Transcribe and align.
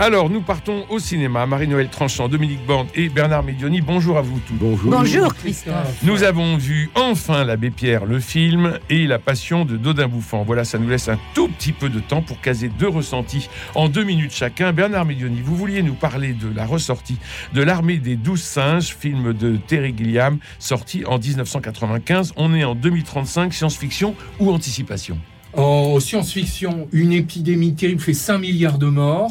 Alors, 0.00 0.28
nous 0.28 0.40
partons 0.40 0.84
au 0.88 0.98
cinéma. 0.98 1.46
Marie-Noël 1.46 1.88
Tranchant, 1.88 2.28
Dominique 2.28 2.66
Borne 2.66 2.88
et 2.96 3.08
Bernard 3.08 3.44
Medioni. 3.44 3.80
Bonjour 3.80 4.18
à 4.18 4.22
vous 4.22 4.40
tous. 4.40 4.54
Bonjour. 4.54 4.90
Bonjour 4.90 5.32
Christophe. 5.34 6.02
Nous 6.02 6.24
avons 6.24 6.56
vu 6.56 6.90
enfin 6.96 7.44
l'abbé 7.44 7.70
Pierre, 7.70 8.04
le 8.04 8.18
film, 8.18 8.80
et 8.90 9.06
la 9.06 9.20
passion 9.20 9.64
de 9.64 9.76
Dodin 9.76 10.08
Bouffant. 10.08 10.42
Voilà, 10.42 10.64
ça 10.64 10.78
nous 10.78 10.88
laisse 10.88 11.08
un 11.08 11.18
tout 11.32 11.46
petit 11.46 11.72
peu 11.72 11.88
de 11.88 12.00
temps 12.00 12.22
pour 12.22 12.40
caser 12.40 12.68
deux 12.68 12.88
ressentis 12.88 13.48
en 13.76 13.88
deux 13.88 14.02
minutes 14.02 14.34
chacun. 14.34 14.72
Bernard 14.72 15.04
Medioni, 15.04 15.40
vous 15.40 15.54
vouliez 15.54 15.82
nous 15.82 15.94
parler 15.94 16.32
de 16.32 16.52
la 16.54 16.66
ressortie 16.66 17.18
de 17.52 17.62
L'armée 17.62 17.98
des 17.98 18.16
douze 18.16 18.42
singes, 18.42 18.96
film 18.98 19.32
de 19.32 19.56
Terry 19.56 19.94
Gilliam, 19.96 20.38
sorti 20.58 21.04
en 21.06 21.18
1995. 21.18 22.32
On 22.36 22.52
est 22.52 22.64
en 22.64 22.74
2035, 22.74 23.54
science-fiction 23.54 24.16
ou 24.40 24.50
anticipation? 24.50 25.18
En 25.56 26.00
science-fiction, 26.00 26.88
une 26.92 27.12
épidémie 27.12 27.74
terrible 27.74 28.00
fait 28.00 28.14
5 28.14 28.38
milliards 28.38 28.78
de 28.78 28.86
morts. 28.86 29.30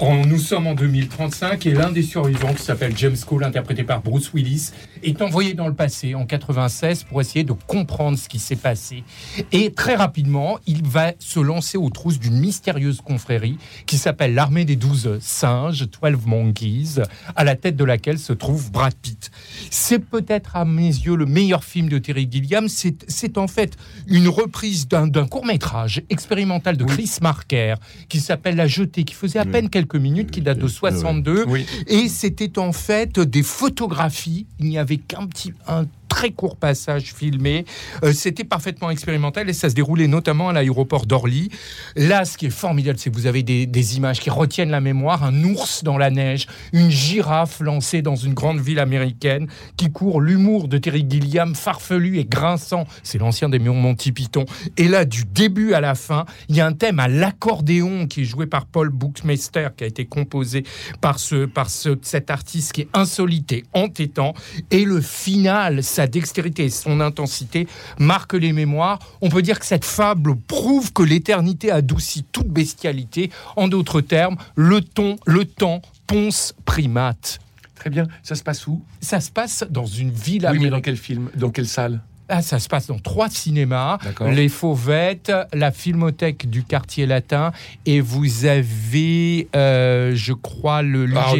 Nous 0.00 0.38
sommes 0.38 0.66
en 0.66 0.74
2035 0.74 1.66
et 1.66 1.72
l'un 1.72 1.90
des 1.90 2.02
survivants, 2.02 2.54
qui 2.54 2.62
s'appelle 2.62 2.92
James 2.96 3.16
Cole, 3.26 3.44
interprété 3.44 3.82
par 3.84 4.02
Bruce 4.02 4.32
Willis, 4.34 4.70
est 5.02 5.22
envoyé 5.22 5.54
dans 5.54 5.68
le 5.68 5.74
passé, 5.74 6.14
en 6.14 6.26
96, 6.26 7.04
pour 7.04 7.20
essayer 7.20 7.44
de 7.44 7.52
comprendre 7.52 8.18
ce 8.18 8.28
qui 8.28 8.38
s'est 8.38 8.56
passé. 8.56 9.04
Et 9.50 9.72
très 9.72 9.94
rapidement, 9.94 10.58
il 10.66 10.86
va 10.86 11.12
se 11.18 11.40
lancer 11.40 11.78
aux 11.78 11.90
trousses 11.90 12.18
d'une 12.18 12.38
mystérieuse 12.38 13.00
confrérie 13.00 13.58
qui 13.86 13.98
s'appelle 13.98 14.34
l'armée 14.34 14.64
des 14.64 14.76
12 14.76 15.18
singes, 15.20 15.86
12 15.88 16.26
Monkeys, 16.26 17.02
à 17.36 17.44
la 17.44 17.56
tête 17.56 17.76
de 17.76 17.84
laquelle 17.84 18.18
se 18.18 18.32
trouve 18.32 18.70
Brad 18.70 18.94
Pitt. 18.94 19.30
C'est 19.70 19.98
peut-être 19.98 20.56
à 20.56 20.64
mes 20.64 20.86
yeux 20.86 21.16
le 21.16 21.26
meilleur 21.26 21.64
film 21.64 21.88
de 21.88 21.98
Terry 21.98 22.28
Gilliam. 22.30 22.68
C'est 22.68 23.38
en 23.38 23.48
fait 23.48 23.76
une 24.06 24.28
reprise 24.28 24.88
d'un 24.88 25.26
court-métrage 25.26 26.02
expérimental 26.10 26.76
de 26.76 26.84
Chris 26.84 27.10
Marker 27.20 27.74
qui 28.08 28.20
s'appelle 28.20 28.56
La 28.56 28.66
Jetée, 28.66 29.04
qui 29.04 29.14
faisait 29.14 29.38
à 29.38 29.44
peine 29.44 29.68
quelques 29.68 29.96
minutes, 29.96 30.30
qui 30.30 30.40
date 30.40 30.58
de 30.58 30.68
62. 30.68 31.46
Et 31.86 32.08
c'était 32.08 32.58
en 32.58 32.72
fait 32.72 33.18
des 33.18 33.42
photographies. 33.42 34.46
Il 34.58 34.66
n'y 34.66 34.78
avait 34.78 34.91
qu'un 34.98 35.26
petit, 35.26 35.52
un 35.66 35.86
très 36.12 36.30
court 36.30 36.56
passage 36.56 37.14
filmé. 37.14 37.64
Euh, 38.04 38.12
c'était 38.12 38.44
parfaitement 38.44 38.90
expérimental 38.90 39.48
et 39.48 39.54
ça 39.54 39.70
se 39.70 39.74
déroulait 39.74 40.08
notamment 40.08 40.50
à 40.50 40.52
l'aéroport 40.52 41.06
d'Orly. 41.06 41.48
Là, 41.96 42.26
ce 42.26 42.36
qui 42.36 42.46
est 42.46 42.50
formidable, 42.50 42.98
c'est 42.98 43.08
que 43.08 43.14
vous 43.14 43.26
avez 43.26 43.42
des, 43.42 43.96
images 43.96 44.20
qui 44.20 44.28
retiennent 44.28 44.70
la 44.70 44.82
mémoire. 44.82 45.24
Un 45.24 45.42
ours 45.44 45.82
dans 45.84 45.96
la 45.96 46.10
neige, 46.10 46.46
une 46.74 46.90
girafe 46.90 47.60
lancée 47.60 48.02
dans 48.02 48.14
une 48.14 48.34
grande 48.34 48.60
ville 48.60 48.78
américaine 48.78 49.48
qui 49.78 49.90
court 49.90 50.20
l'humour 50.20 50.68
de 50.68 50.76
Terry 50.76 51.06
Gilliam, 51.08 51.54
farfelu 51.54 52.18
et 52.18 52.26
grinçant. 52.26 52.84
C'est 53.02 53.18
l'ancien 53.18 53.48
des 53.48 53.58
Monty 53.58 54.12
Python. 54.12 54.44
Et 54.76 54.88
là, 54.88 55.06
du 55.06 55.24
début 55.24 55.72
à 55.72 55.80
la 55.80 55.94
fin, 55.94 56.26
il 56.50 56.56
y 56.56 56.60
a 56.60 56.66
un 56.66 56.74
thème 56.74 57.00
à 57.00 57.08
l'accordéon 57.08 58.06
qui 58.06 58.20
est 58.20 58.24
joué 58.24 58.46
par 58.46 58.66
Paul 58.66 58.90
Buchmeister, 58.90 59.68
qui 59.76 59.84
a 59.84 59.86
été 59.86 60.04
composé 60.04 60.64
par, 61.00 61.18
ce, 61.18 61.46
par 61.46 61.70
ce, 61.70 61.96
cet 62.02 62.30
artiste 62.30 62.72
qui 62.72 62.82
est 62.82 62.88
insolite 62.92 63.52
et 63.52 63.64
entêtant. 63.72 64.34
Et 64.70 64.84
le 64.84 65.00
final, 65.00 65.82
ça 65.82 66.01
sa 66.02 66.08
dextérité 66.08 66.64
et 66.64 66.70
son 66.70 67.00
intensité 67.00 67.68
marquent 67.96 68.34
les 68.34 68.52
mémoires. 68.52 68.98
On 69.20 69.28
peut 69.28 69.40
dire 69.40 69.60
que 69.60 69.66
cette 69.66 69.84
fable 69.84 70.34
prouve 70.34 70.92
que 70.92 71.04
l'éternité 71.04 71.70
adoucit 71.70 72.24
toute 72.32 72.48
bestialité. 72.48 73.30
En 73.54 73.68
d'autres 73.68 74.00
termes, 74.00 74.36
le 74.56 74.80
ton, 74.80 75.16
le 75.26 75.44
temps 75.44 75.80
ponce 76.08 76.54
primate. 76.64 77.38
Très 77.76 77.90
bien. 77.90 78.08
Ça 78.24 78.34
se 78.34 78.42
passe 78.42 78.66
où? 78.66 78.82
Ça 79.00 79.20
se 79.20 79.30
passe 79.30 79.64
dans 79.70 79.86
une 79.86 80.10
ville 80.10 80.48
oui, 80.50 80.58
mais 80.60 80.70
dans 80.70 80.80
quel 80.80 80.96
film? 80.96 81.30
Dans 81.36 81.50
quelle 81.50 81.68
salle? 81.68 82.00
Ah, 82.34 82.40
ça 82.40 82.58
se 82.58 82.66
passe 82.66 82.86
dans 82.86 82.98
trois 82.98 83.28
cinémas, 83.28 83.98
les 84.22 84.48
Fauvettes, 84.48 85.30
la 85.52 85.70
Filmothèque 85.70 86.48
du 86.48 86.62
quartier 86.62 87.04
latin, 87.04 87.52
et 87.84 88.00
vous 88.00 88.46
avez, 88.46 89.48
euh, 89.54 90.12
je 90.14 90.32
crois, 90.32 90.80
le 90.80 91.06
ah, 91.14 91.34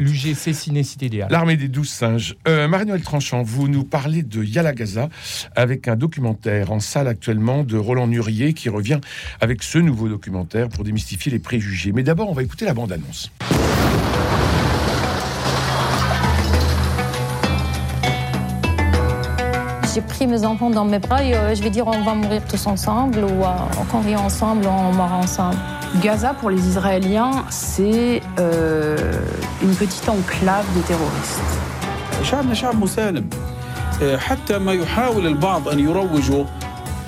l'UGC 0.00 0.52
Cinécité 0.52 1.06
Idéal. 1.06 1.28
L'armée 1.30 1.56
des 1.56 1.68
douze 1.68 1.88
singes. 1.88 2.34
Euh, 2.48 2.66
Marie-Noël 2.66 3.02
Tranchant, 3.02 3.44
vous 3.44 3.68
nous 3.68 3.84
parlez 3.84 4.24
de 4.24 4.42
Yalagaza 4.42 5.08
avec 5.54 5.86
un 5.86 5.94
documentaire 5.94 6.72
en 6.72 6.80
salle 6.80 7.06
actuellement 7.06 7.62
de 7.62 7.76
Roland 7.76 8.08
Nurier 8.08 8.54
qui 8.54 8.68
revient 8.68 8.98
avec 9.40 9.62
ce 9.62 9.78
nouveau 9.78 10.08
documentaire 10.08 10.68
pour 10.68 10.82
démystifier 10.82 11.30
les 11.30 11.38
préjugés. 11.38 11.92
Mais 11.92 12.02
d'abord, 12.02 12.28
on 12.28 12.34
va 12.34 12.42
écouter 12.42 12.64
la 12.64 12.74
bande-annonce. 12.74 13.30
J'ai 19.94 20.00
pris 20.00 20.26
mes 20.26 20.44
enfants 20.44 20.70
dans 20.70 20.84
mes 20.84 20.98
bras 20.98 21.22
et 21.22 21.34
euh, 21.34 21.54
je 21.54 21.62
vais 21.62 21.70
dire 21.70 21.86
on 21.86 22.02
va 22.02 22.14
mourir 22.14 22.42
tous 22.46 22.66
ensemble 22.66 23.18
ou 23.18 23.44
euh, 23.44 23.48
qu'on 23.90 24.00
vit 24.00 24.16
ensemble, 24.16 24.66
on 24.66 24.92
meurt 24.92 25.12
ensemble. 25.12 25.56
Gaza, 26.02 26.34
pour 26.34 26.50
les 26.50 26.66
Israéliens, 26.68 27.44
c'est 27.50 28.20
euh, 28.38 28.96
une 29.62 29.74
petite 29.74 30.08
enclave 30.08 30.66
de 30.76 30.82
terroristes. 30.82 31.40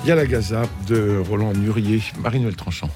Il 0.03 0.09
y 0.09 0.11
a 0.11 0.15
la 0.15 0.25
Gaza 0.25 0.63
de 0.87 1.21
Roland 1.29 1.53
Murier, 1.53 2.01
Marie-Noël 2.23 2.55
Tranchant. 2.55 2.89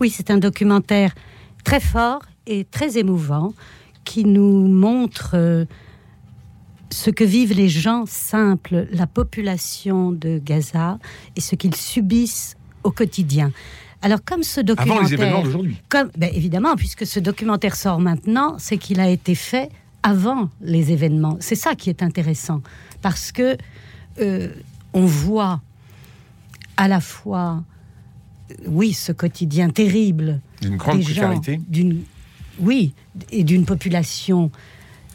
Oui, 0.00 0.10
c'est 0.10 0.30
un 0.30 0.38
documentaire 0.38 1.14
très 1.62 1.80
fort 1.80 2.22
et 2.46 2.64
très 2.64 2.98
émouvant 2.98 3.52
qui 4.04 4.24
nous 4.24 4.66
montre 4.66 5.66
ce 6.92 7.10
que 7.10 7.24
vivent 7.24 7.54
les 7.54 7.68
gens 7.68 8.04
simples, 8.06 8.88
la 8.92 9.06
population 9.06 10.12
de 10.12 10.40
Gaza, 10.44 10.98
et 11.36 11.40
ce 11.40 11.54
qu'ils 11.54 11.76
subissent 11.76 12.56
au 12.82 12.90
quotidien. 12.90 13.52
Alors, 14.02 14.20
comme 14.24 14.42
ce 14.42 14.60
documentaire. 14.60 14.96
Avant 14.96 15.06
les 15.06 15.14
événements 15.14 15.42
d'aujourd'hui. 15.42 15.76
Ben, 15.90 16.30
évidemment, 16.32 16.74
puisque 16.76 17.06
ce 17.06 17.20
documentaire 17.20 17.76
sort 17.76 18.00
maintenant, 18.00 18.56
c'est 18.58 18.78
qu'il 18.78 19.00
a 19.00 19.08
été 19.08 19.34
fait 19.34 19.68
avant 20.02 20.48
les 20.62 20.90
événements. 20.92 21.36
C'est 21.40 21.54
ça 21.54 21.74
qui 21.74 21.90
est 21.90 22.02
intéressant. 22.02 22.62
Parce 23.02 23.30
que 23.30 23.58
euh, 24.20 24.48
on 24.94 25.04
voit 25.04 25.60
à 26.78 26.88
la 26.88 27.00
fois, 27.00 27.62
euh, 28.50 28.54
oui, 28.66 28.94
ce 28.94 29.12
quotidien 29.12 29.68
terrible. 29.68 30.40
D'une 30.62 30.76
grande 30.76 31.02
précarité. 31.02 31.60
Oui, 32.58 32.94
et 33.30 33.44
d'une 33.44 33.64
population 33.64 34.50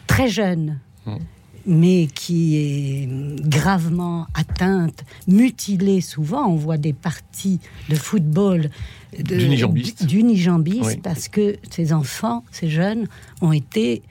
très 0.07 0.27
jeune. 0.27 0.79
Hum 1.07 1.19
mais 1.65 2.07
qui 2.13 2.57
est 2.57 3.09
gravement 3.47 4.27
atteinte, 4.33 5.03
mutilée 5.27 6.01
souvent. 6.01 6.47
On 6.47 6.55
voit 6.55 6.77
des 6.77 6.93
parties 6.93 7.59
de 7.89 7.95
football 7.95 8.69
d'unijambistes 9.17 11.01
parce 11.01 11.27
que 11.27 11.57
ces 11.69 11.93
enfants, 11.93 12.43
ces 12.51 12.69
jeunes, 12.69 13.07
ont 13.41 13.51
été 13.51 14.03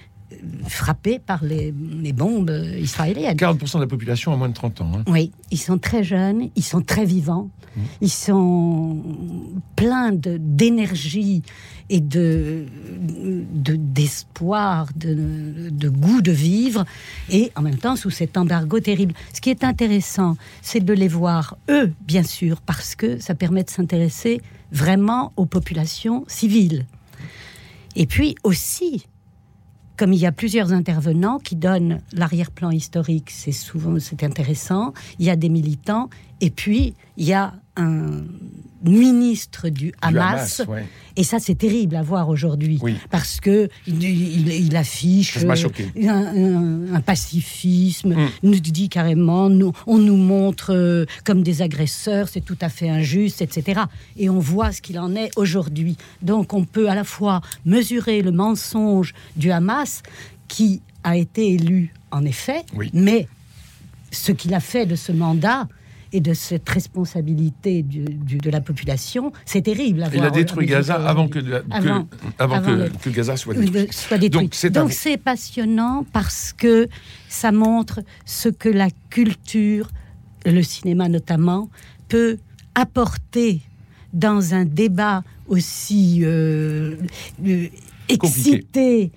frappés 0.69 1.19
par 1.19 1.45
les, 1.45 1.73
bombes 2.13 2.53
israéliennes. 2.79 3.37
40% 3.37 3.75
de 3.77 3.81
la 3.81 3.87
population 3.87 4.33
a 4.33 4.37
moins 4.37 4.49
de 4.49 4.55
30 4.55 4.81
ans. 4.81 4.91
Hein. 4.97 5.05
Oui, 5.09 5.33
ils 5.51 5.59
sont 5.59 5.79
très 5.79 6.05
jeunes, 6.05 6.51
ils 6.57 6.65
sont 6.65 6.81
très 6.81 7.05
vivants, 7.05 7.51
mmh. 7.77 7.81
ils 8.03 8.11
sont 8.11 9.03
pleins 9.77 10.13
d'énergie 10.13 11.43
et 11.91 12.01
de 12.01 12.65
d'espoir, 13.09 14.89
de, 14.97 15.71
de, 15.71 15.89
goût 15.89 16.23
de 16.23 16.33
vivre, 16.33 16.85
et 17.31 17.53
en 17.57 17.63
même 17.63 17.77
temps 17.77 17.97
sous 17.97 18.11
cet 18.11 18.37
embargo 18.37 18.81
terrible. 18.81 19.15
Ce 19.33 19.41
qui 19.41 19.51
est 19.51 19.65
intéressant, 19.65 20.37
c'est 20.63 20.81
de 20.81 20.93
les 20.93 21.09
voir, 21.09 21.57
eux, 21.71 21.93
bien 22.07 22.23
sûr, 22.23 22.61
parce 22.61 22.95
que 22.95 23.19
ça 23.19 23.35
permet 23.35 23.65
de 23.65 23.71
s'intéresser 23.71 24.41
vraiment 24.73 25.33
aux 25.37 25.47
populations 25.47 26.25
civiles. 26.27 26.87
Et 27.97 28.07
puis 28.07 28.35
aussi, 28.43 29.07
comme 29.97 30.13
il 30.13 30.19
y 30.19 30.27
a 30.27 30.33
plusieurs 30.33 30.73
intervenants 30.73 31.39
qui 31.39 31.57
donnent 31.57 32.01
l'arrière-plan 32.13 32.71
historique, 32.71 33.31
c'est 33.31 33.53
souvent 33.53 33.99
c'est 33.99 34.25
intéressant. 34.25 34.93
Il 35.19 35.27
y 35.27 35.31
a 35.31 35.37
des 35.37 35.49
militants 35.49 36.11
et 36.45 36.51
puis 36.51 36.95
il 37.17 37.25
y 37.25 37.33
a 37.33 37.55
un 37.77 38.23
ministre 38.83 39.71
du 39.71 39.95
Hamas. 40.03 40.61
Et 41.17 41.25
ça, 41.25 41.39
c'est 41.39 41.55
terrible 41.55 41.97
à 41.97 42.03
voir 42.03 42.29
aujourd'hui. 42.29 42.79
Parce 43.11 43.41
que 43.41 43.71
il, 43.87 44.77
affiche 44.77 45.39
un, 45.39 47.01
pacifisme, 47.01 48.15
mm. 48.15 48.29
nous 48.43 48.61
dit 48.61 48.91
carrément, 48.91 49.49
nous, 49.49 49.73
on 49.87 49.97
nous 49.97 50.19
montre 50.19 50.75
euh, 50.75 51.07
comme 51.25 51.43
des 51.43 51.63
agresseurs, 51.63 52.29
c'est 52.29 52.45
tout 52.45 52.59
à 52.61 52.69
fait 52.69 52.91
injuste, 52.91 53.41
etc. 53.41 53.81
Et 54.19 54.29
on 54.29 54.39
voit 54.39 54.71
ce 54.71 54.83
qu'il 54.83 54.99
en 54.99 55.17
est 55.17 55.31
aujourd'hui. 55.37 55.97
Donc 56.21 56.53
on 56.53 56.65
peut 56.65 56.91
à 56.91 56.95
la 56.95 57.05
fois 57.05 57.41
mesurer 57.65 58.21
le 58.21 58.33
mensonge 58.33 59.15
du 59.37 59.51
Hamas, 59.51 60.03
qui 60.47 60.83
a 61.05 61.17
été 61.17 61.55
élu 61.55 61.95
en 62.11 62.27
effet, 62.27 62.67
mais 62.93 63.29
ce 64.11 64.33
qu'il 64.33 64.53
a 64.53 64.61
fait 64.61 64.85
de 64.85 64.95
ce 64.95 65.11
mandat, 65.11 65.69
et 66.15 66.21
de 66.21 66.33
cette 66.33 66.67
responsabilité 66.69 67.83
de 67.83 68.51
la 68.51 68.61
population, 68.61 69.33
c'est 69.45 69.63
terrible. 69.63 70.09
Il 70.15 70.23
a 70.23 70.31
détruit 70.31 70.67
Gaza 70.67 70.95
avant, 70.95 71.29
que, 71.29 71.41
avant, 72.39 72.63
que, 72.63 73.11
Gaza 73.11 73.37
soit 73.37 73.55
détruit. 73.55 73.89
Soit 73.91 74.19
détruit. 74.19 74.49
Donc 74.71 74.93
c'est 74.93 75.19
passionnant 75.19 76.07
parce 76.13 76.55
que 76.57 76.89
ça 77.29 77.53
montre 77.53 78.01
ce 78.25 78.49
que 78.49 78.69
la 78.69 78.89
culture 79.11 79.89
le 80.51 80.63
cinéma 80.63 81.09
notamment, 81.09 81.69
peut 82.09 82.39
apporter 82.75 83.61
dans 84.13 84.55
un 84.55 84.65
débat 84.65 85.23
aussi 85.49 86.21
euh, 86.23 86.97
euh, 87.47 87.67
excité. 88.09 89.11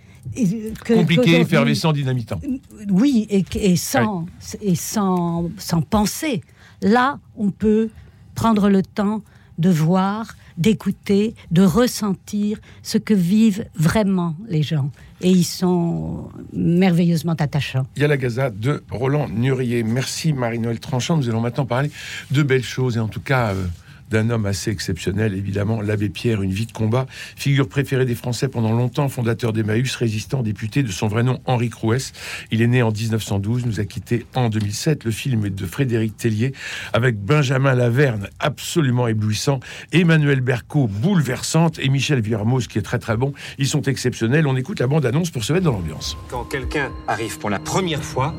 Que, 0.84 0.94
Compliqué, 0.94 1.40
effervescent, 1.40 1.94
dynamitant. 1.94 2.42
Oui, 2.90 3.28
et, 3.30 3.46
et 3.56 3.78
sans, 3.78 4.26
et 4.62 4.76
sans, 4.76 5.50
sans 5.58 5.82
penser. 5.82 6.42
Là, 6.82 7.20
on 7.36 7.52
peut 7.52 7.90
prendre 8.36 8.70
le 8.70 8.84
temps 8.84 9.24
de 9.58 9.70
voir, 9.70 10.36
d'écouter, 10.58 11.34
de 11.52 11.64
ressentir 11.64 12.60
ce 12.84 12.98
que 12.98 13.14
vivent 13.14 13.66
vraiment 13.76 14.36
les 14.48 14.62
gens. 14.62 14.92
Et 15.22 15.32
ils 15.32 15.44
sont 15.44 16.30
merveilleusement 16.54 17.34
attachants. 17.34 17.88
Il 17.96 18.04
y 18.04 18.06
a 18.06 18.08
la 18.08 18.18
Gaza 18.18 18.52
de 18.52 18.84
Roland 18.92 19.28
Nurier. 19.30 19.82
Merci 19.82 20.34
Marie-Noël 20.34 20.80
Tranchant. 20.80 21.18
Nous 21.18 21.28
allons 21.28 21.42
maintenant 21.42 21.66
parler 21.66 21.90
de 22.30 22.44
belles 22.44 22.64
choses 22.64 22.98
et 22.98 23.00
en 23.00 23.08
tout 23.08 23.22
cas... 23.22 23.54
Euh, 23.54 23.66
d'un 24.10 24.30
homme 24.30 24.46
assez 24.46 24.72
exceptionnel, 24.72 25.34
évidemment, 25.34 25.82
l'abbé 25.82 26.10
Pierre, 26.10 26.42
une 26.42 26.52
vie 26.52 26.66
de 26.66 26.72
combat, 26.72 27.06
figure 27.36 27.68
préférée 27.68 28.06
des 28.06 28.16
Français 28.16 28.48
pendant 28.48 28.72
longtemps, 28.72 29.10
fondateur 29.10 29.54
d'Emmaüs, 29.54 29.96
résistant, 29.96 30.44
député 30.44 30.84
de 30.84 30.92
son 30.92 31.08
vrai 31.08 31.24
nom 31.24 31.40
Henri 31.46 31.70
Crouès. 31.70 32.14
Il 32.52 32.62
est 32.62 32.68
né 32.68 32.82
en 32.82 32.92
1912, 32.92 33.66
nous 33.66 33.80
a 33.80 33.86
quitté 33.86 34.26
en 34.36 34.50
2007. 34.50 35.04
Le 35.04 35.12
film 35.12 35.46
est 35.46 35.50
de 35.50 35.66
Frédéric 35.66 36.18
Tellier 36.18 36.54
avec 36.94 37.18
Benjamin 37.18 37.74
Laverne, 37.74 38.30
absolument 38.40 39.08
éblouissant, 39.08 39.60
Emmanuel 39.92 40.42
Berco, 40.42 40.88
bouleversante, 40.88 41.80
et 41.80 41.90
Michel 41.90 42.22
Villermoz, 42.22 42.68
qui 42.68 42.78
est 42.78 42.84
très 42.84 43.00
très 43.00 43.18
bon. 43.18 43.34
Ils 43.58 43.68
sont 43.68 43.82
exceptionnels. 43.82 44.48
On 44.48 44.56
écoute 44.56 44.80
la 44.80 44.88
bande-annonce 44.88 45.30
pour 45.30 45.44
se 45.44 45.54
mettre 45.54 45.66
dans 45.66 45.74
l'ambiance. 45.74 46.18
Quand 46.30 46.44
quelqu'un 46.44 46.92
arrive 47.08 47.38
pour 47.40 47.50
la 47.50 47.60
première 47.60 48.04
fois, 48.04 48.34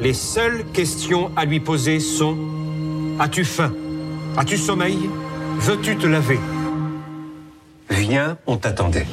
les 0.00 0.14
seules 0.14 0.64
questions 0.72 1.30
à 1.36 1.44
lui 1.44 1.60
poser 1.60 2.00
sont 2.00 2.36
As-tu 3.18 3.44
faim? 3.44 3.72
As-tu 4.36 4.56
sommeil? 4.56 4.98
Veux-tu 5.58 5.96
te 5.96 6.06
laver? 6.06 6.40
Viens, 7.90 8.38
on 8.46 8.56
t'attendait. 8.56 9.06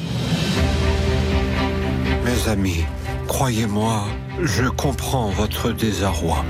Mes 2.24 2.48
amis, 2.48 2.84
croyez-moi, 3.26 4.04
je 4.42 4.64
comprends 4.68 5.28
votre 5.30 5.72
désarroi. 5.72 6.44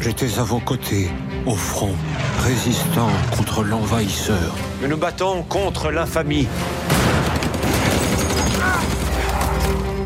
J'étais 0.00 0.38
à 0.38 0.42
vos 0.42 0.58
côtés, 0.58 1.10
au 1.46 1.54
front, 1.54 1.94
résistant 2.40 3.08
contre 3.36 3.62
l'envahisseur. 3.62 4.54
Nous 4.82 4.88
nous 4.88 4.96
battons 4.96 5.42
contre 5.44 5.90
l'infamie. 5.90 6.48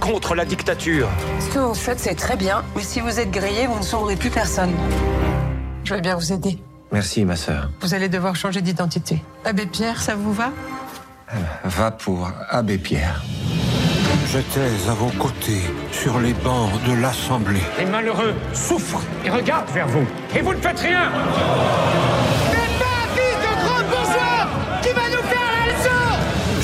Contre 0.00 0.34
la 0.34 0.44
dictature. 0.44 1.08
Ce 1.40 1.54
que 1.54 1.58
vous 1.60 1.74
faites, 1.74 1.98
c'est 1.98 2.14
très 2.14 2.36
bien, 2.36 2.62
mais 2.76 2.82
si 2.82 3.00
vous 3.00 3.18
êtes 3.18 3.30
grillé, 3.30 3.66
vous 3.66 3.78
ne 3.78 3.84
sauverez 3.84 4.16
plus 4.16 4.30
personne. 4.30 4.72
Je 5.84 5.94
vais 5.94 6.00
bien 6.00 6.16
vous 6.16 6.32
aider. 6.32 6.58
Merci, 6.92 7.24
ma 7.24 7.36
sœur. 7.36 7.70
Vous 7.80 7.94
allez 7.94 8.08
devoir 8.08 8.36
changer 8.36 8.60
d'identité. 8.60 9.22
Abbé 9.44 9.66
Pierre, 9.66 10.00
ça 10.00 10.14
vous 10.14 10.32
va? 10.32 10.50
Va 11.64 11.90
pour 11.90 12.30
Abbé 12.50 12.76
Pierre. 12.76 13.22
J'étais 14.30 14.88
à 14.88 14.92
vos 14.94 15.10
côtés, 15.18 15.62
sur 15.90 16.20
les 16.20 16.34
bancs 16.34 16.70
de 16.86 16.92
l'Assemblée. 16.92 17.60
Les 17.78 17.86
malheureux 17.86 18.34
souffrent 18.52 19.02
et 19.24 19.30
regardent 19.30 19.70
vers 19.70 19.88
vous. 19.88 20.06
Et 20.36 20.42
vous 20.42 20.54
ne 20.54 20.60
faites 20.60 20.80
rien 20.80 21.10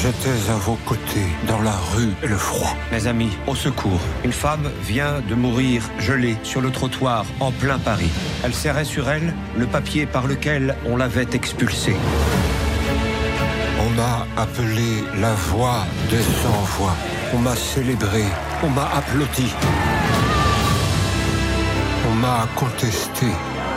J'étais 0.01 0.51
à 0.53 0.55
vos 0.55 0.79
côtés, 0.87 1.27
dans 1.49 1.61
la 1.61 1.73
rue 1.93 2.13
et 2.23 2.29
le 2.29 2.37
froid. 2.37 2.77
Mes 2.93 3.09
amis, 3.09 3.37
au 3.49 3.57
secours. 3.57 4.01
Une 4.25 4.33
femme 4.33 4.71
vient 4.83 5.21
de 5.29 5.35
mourir 5.35 5.83
gelée 5.99 6.37
sur 6.45 6.61
le 6.61 6.71
trottoir 6.71 7.25
en 7.41 7.51
plein 7.51 7.81
Paris. 7.81 8.11
Elle 8.45 8.55
serrait 8.55 8.85
sur 8.85 9.11
elle 9.11 9.35
le 9.57 9.67
papier 9.67 10.07
par 10.07 10.29
lequel 10.29 10.77
on 10.87 10.97
l'avait 10.97 11.27
expulsée. 11.33 11.97
On 13.81 13.91
m'a 13.91 14.25
appelé 14.41 15.03
la 15.21 15.35
voix 15.35 15.85
des 16.11 16.23
sans-voix. 16.23 16.95
On 17.35 17.39
m'a 17.39 17.57
célébré. 17.57 18.23
On 18.63 18.71
m'a 18.71 18.89
applaudi. 18.95 19.53
On 22.09 22.15
m'a 22.15 22.47
contesté. 22.55 23.27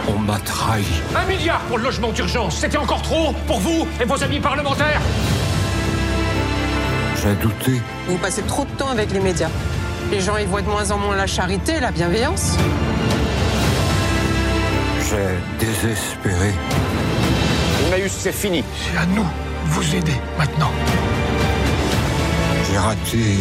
On 0.07 0.19
m'a 0.19 0.38
trahi. 0.38 0.85
Un 1.15 1.25
milliard 1.25 1.62
pour 1.62 1.79
le 1.79 1.85
logement 1.85 2.12
d'urgence, 2.12 2.57
c'était 2.57 2.77
encore 2.77 3.01
trop 3.01 3.33
pour 3.47 3.59
vous 3.59 3.88
et 4.00 4.06
vos 4.06 4.23
amis 4.23 4.39
parlementaires 4.39 5.01
j'ai 7.21 7.35
douté. 7.35 7.81
Vous 8.07 8.18
passez 8.18 8.41
trop 8.44 8.65
de 8.65 8.71
temps 8.71 8.89
avec 8.89 9.12
les 9.12 9.19
médias. 9.19 9.50
Les 10.12 10.19
gens 10.19 10.38
y 10.38 10.45
voient 10.45 10.62
de 10.62 10.68
moins 10.68 10.91
en 10.91 10.97
moins 10.97 11.15
la 11.15 11.27
charité 11.27 11.73
et 11.73 11.79
la 11.79 11.91
bienveillance. 11.91 12.57
J'ai 15.09 15.65
désespéré. 15.65 16.53
Emmaüs, 17.88 18.12
c'est 18.12 18.31
fini. 18.31 18.63
C'est 18.75 18.97
à 18.97 19.06
nous 19.06 19.23
de 19.23 19.69
vous 19.69 19.95
aider 19.95 20.15
maintenant. 20.38 20.71
J'ai 22.69 22.77
raté 22.77 23.38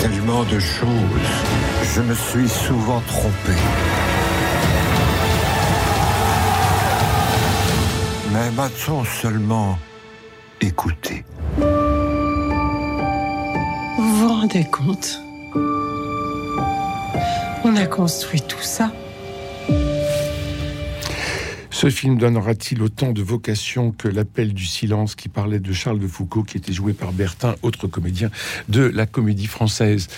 tellement 0.00 0.44
de 0.44 0.58
choses. 0.58 1.32
Je 1.94 2.00
me 2.00 2.14
suis 2.14 2.48
souvent 2.48 3.02
trompé. 3.06 3.58
Mais 8.32 8.50
m'a-t-on 8.52 9.04
seulement 9.04 9.78
écouté 10.60 11.24
rendez 14.42 14.64
compte 14.64 15.22
On 17.64 17.76
a 17.76 17.86
construit 17.86 18.40
tout 18.40 18.60
ça. 18.60 18.92
Ce 21.70 21.88
film 21.88 22.18
donnera-t-il 22.18 22.82
autant 22.82 23.12
de 23.12 23.22
vocation 23.22 23.92
que 23.92 24.08
l'appel 24.08 24.52
du 24.52 24.66
silence 24.66 25.14
qui 25.14 25.28
parlait 25.28 25.60
de 25.60 25.72
Charles 25.72 26.00
de 26.00 26.08
Foucault, 26.08 26.42
qui 26.42 26.56
était 26.56 26.72
joué 26.72 26.92
par 26.92 27.12
Bertin, 27.12 27.54
autre 27.62 27.86
comédien 27.86 28.30
de 28.68 28.82
la 28.82 29.06
comédie 29.06 29.46
française? 29.46 30.08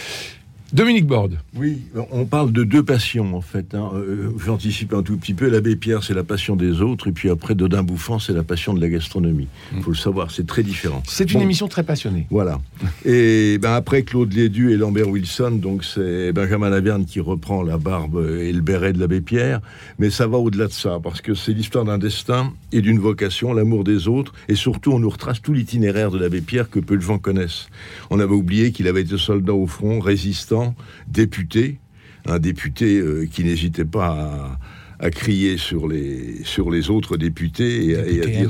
Dominique 0.72 1.06
Borde. 1.06 1.38
Oui, 1.56 1.82
on 2.10 2.24
parle 2.24 2.50
de 2.50 2.64
deux 2.64 2.82
passions 2.82 3.36
en 3.36 3.40
fait. 3.40 3.74
Hein. 3.74 3.90
Euh, 3.94 4.32
j'anticipe 4.44 4.92
un 4.92 5.02
tout 5.02 5.16
petit 5.16 5.34
peu. 5.34 5.48
L'abbé 5.48 5.76
Pierre, 5.76 6.02
c'est 6.02 6.14
la 6.14 6.24
passion 6.24 6.56
des 6.56 6.80
autres, 6.80 7.08
et 7.08 7.12
puis 7.12 7.30
après 7.30 7.54
Dodin 7.54 7.82
Bouffant, 7.82 8.18
c'est 8.18 8.32
la 8.32 8.42
passion 8.42 8.74
de 8.74 8.80
la 8.80 8.88
gastronomie. 8.88 9.46
Il 9.72 9.78
mm. 9.78 9.82
faut 9.82 9.90
le 9.90 9.96
savoir, 9.96 10.30
c'est 10.30 10.46
très 10.46 10.62
différent. 10.62 11.02
C'est 11.06 11.32
une 11.32 11.42
émission 11.42 11.68
très 11.68 11.84
passionnée. 11.84 12.26
Voilà. 12.30 12.60
Et 13.04 13.58
ben 13.58 13.72
après 13.72 14.02
Claude 14.02 14.32
Lédu 14.32 14.72
et 14.72 14.76
Lambert 14.76 15.08
Wilson, 15.08 15.52
donc 15.52 15.84
c'est 15.84 16.32
Benjamin 16.32 16.70
Laverne 16.70 17.04
qui 17.04 17.20
reprend 17.20 17.62
la 17.62 17.78
barbe 17.78 18.24
et 18.40 18.52
le 18.52 18.60
béret 18.60 18.92
de 18.92 18.98
l'abbé 18.98 19.20
Pierre. 19.20 19.60
Mais 19.98 20.10
ça 20.10 20.26
va 20.26 20.38
au-delà 20.38 20.66
de 20.66 20.72
ça, 20.72 20.98
parce 21.02 21.20
que 21.20 21.34
c'est 21.34 21.52
l'histoire 21.52 21.84
d'un 21.84 21.98
destin 21.98 22.52
et 22.72 22.80
d'une 22.80 22.98
vocation, 22.98 23.52
l'amour 23.52 23.84
des 23.84 24.08
autres, 24.08 24.32
et 24.48 24.54
surtout 24.54 24.92
on 24.92 24.98
nous 24.98 25.10
retrace 25.10 25.40
tout 25.40 25.52
l'itinéraire 25.52 26.10
de 26.10 26.18
l'abbé 26.18 26.40
Pierre 26.40 26.70
que 26.70 26.80
peu 26.80 26.96
de 26.96 27.02
gens 27.02 27.18
connaissent. 27.18 27.68
On 28.10 28.18
avait 28.18 28.34
oublié 28.34 28.72
qu'il 28.72 28.88
avait 28.88 29.02
été 29.02 29.18
soldat 29.18 29.54
au 29.54 29.66
front, 29.66 30.00
résistant 30.00 30.63
député, 31.08 31.78
un 32.26 32.38
député 32.38 32.98
euh, 32.98 33.26
qui 33.30 33.44
n'hésitait 33.44 33.84
pas 33.84 34.58
à, 34.98 35.10
crier 35.10 35.58
sur 35.58 35.86
les, 35.86 36.42
sur 36.44 36.70
les 36.70 36.88
autres 36.88 37.18
députés 37.18 37.88
et, 37.88 38.22
à, 38.22 38.26
dire 38.26 38.48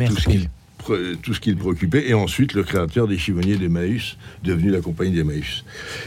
tout 1.22 1.34
ce 1.34 1.40
qu'il 1.40 1.56
préoccupait, 1.56 2.08
et 2.08 2.14
ensuite 2.14 2.52
le 2.54 2.62
créateur 2.62 3.08
des 3.08 3.18
chivonniers 3.18 3.56
d'Emmaüs, 3.56 4.16
devenu 4.42 4.70
la 4.70 4.80
compagnie 4.80 5.12
d'Emmaüs. 5.12 5.64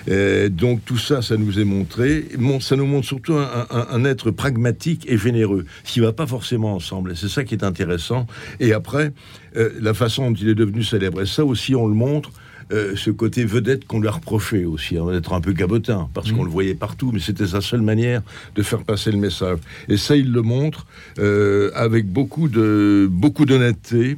Euh, 0.10 0.50
donc 0.50 0.84
tout 0.86 0.98
ça, 0.98 1.22
ça 1.22 1.38
nous 1.38 1.60
est 1.60 1.66
montré. 1.66 2.26
ça 2.62 2.76
nous 2.76 2.86
montre 2.86 3.08
surtout 3.08 3.34
un, 3.36 4.06
être 4.06 4.32
pragmatique 4.32 5.06
et 5.10 5.18
généreux, 5.18 5.66
ce 5.84 5.94
qui 5.94 6.00
va 6.00 6.14
pas 6.14 6.28
forcément 6.28 6.76
ensemble. 6.76 7.12
Et 7.12 7.16
c'est 7.16 7.30
ça 7.30 7.44
qui 7.44 7.56
est 7.56 7.64
intéressant. 7.64 8.28
Et 8.60 8.74
après, 8.74 9.14
euh, 9.56 9.72
la 9.80 9.94
façon 9.94 10.32
dont 10.32 10.38
il 10.38 10.50
est 10.50 10.56
devenu 10.56 10.84
célèbre, 10.84 11.22
et 11.22 11.26
ça 11.26 11.46
aussi 11.46 11.76
on 11.76 11.88
le 11.88 11.96
montre 11.96 12.32
euh, 12.71 12.95
ce 12.95 13.12
côté 13.12 13.45
vedette 13.45 13.86
qu'on 13.86 14.00
lui 14.00 14.07
a 14.07 14.12
reproché 14.12 14.65
aussi, 14.65 14.97
hein, 14.97 15.12
d'être 15.12 15.33
un 15.33 15.41
peu 15.41 15.53
gabotin, 15.53 16.09
parce 16.13 16.31
qu'on 16.31 16.43
mm. 16.43 16.45
le 16.45 16.51
voyait 16.51 16.75
partout, 16.75 17.12
mais 17.13 17.19
c'était 17.19 17.47
sa 17.47 17.62
seule 17.62 17.81
manière 17.81 18.21
de 18.55 18.63
faire 18.63 18.83
passer 18.83 19.12
le 19.12 19.17
message. 19.17 19.59
Et 19.88 19.97
ça, 19.97 20.15
il 20.15 20.31
le 20.31 20.41
montre 20.41 20.86
euh, 21.19 21.71
avec 21.75 22.07
beaucoup 22.07 22.50
de 22.50 23.07
beaucoup 23.09 23.45
d'honnêteté. 23.45 24.17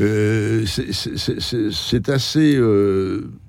Euh, 0.00 0.64
c'est 0.66 2.08
assez 2.08 2.58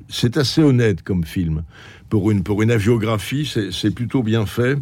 c'est 0.09 0.37
assez 0.37 0.61
honnête 0.61 1.01
comme 1.03 1.23
film 1.23 1.63
pour 2.09 2.29
une 2.29 2.43
pour 2.43 2.61
une 2.61 2.71
agiographie, 2.71 3.49
c'est 3.71 3.91
plutôt 3.91 4.21
bien 4.21 4.45
fait. 4.45 4.77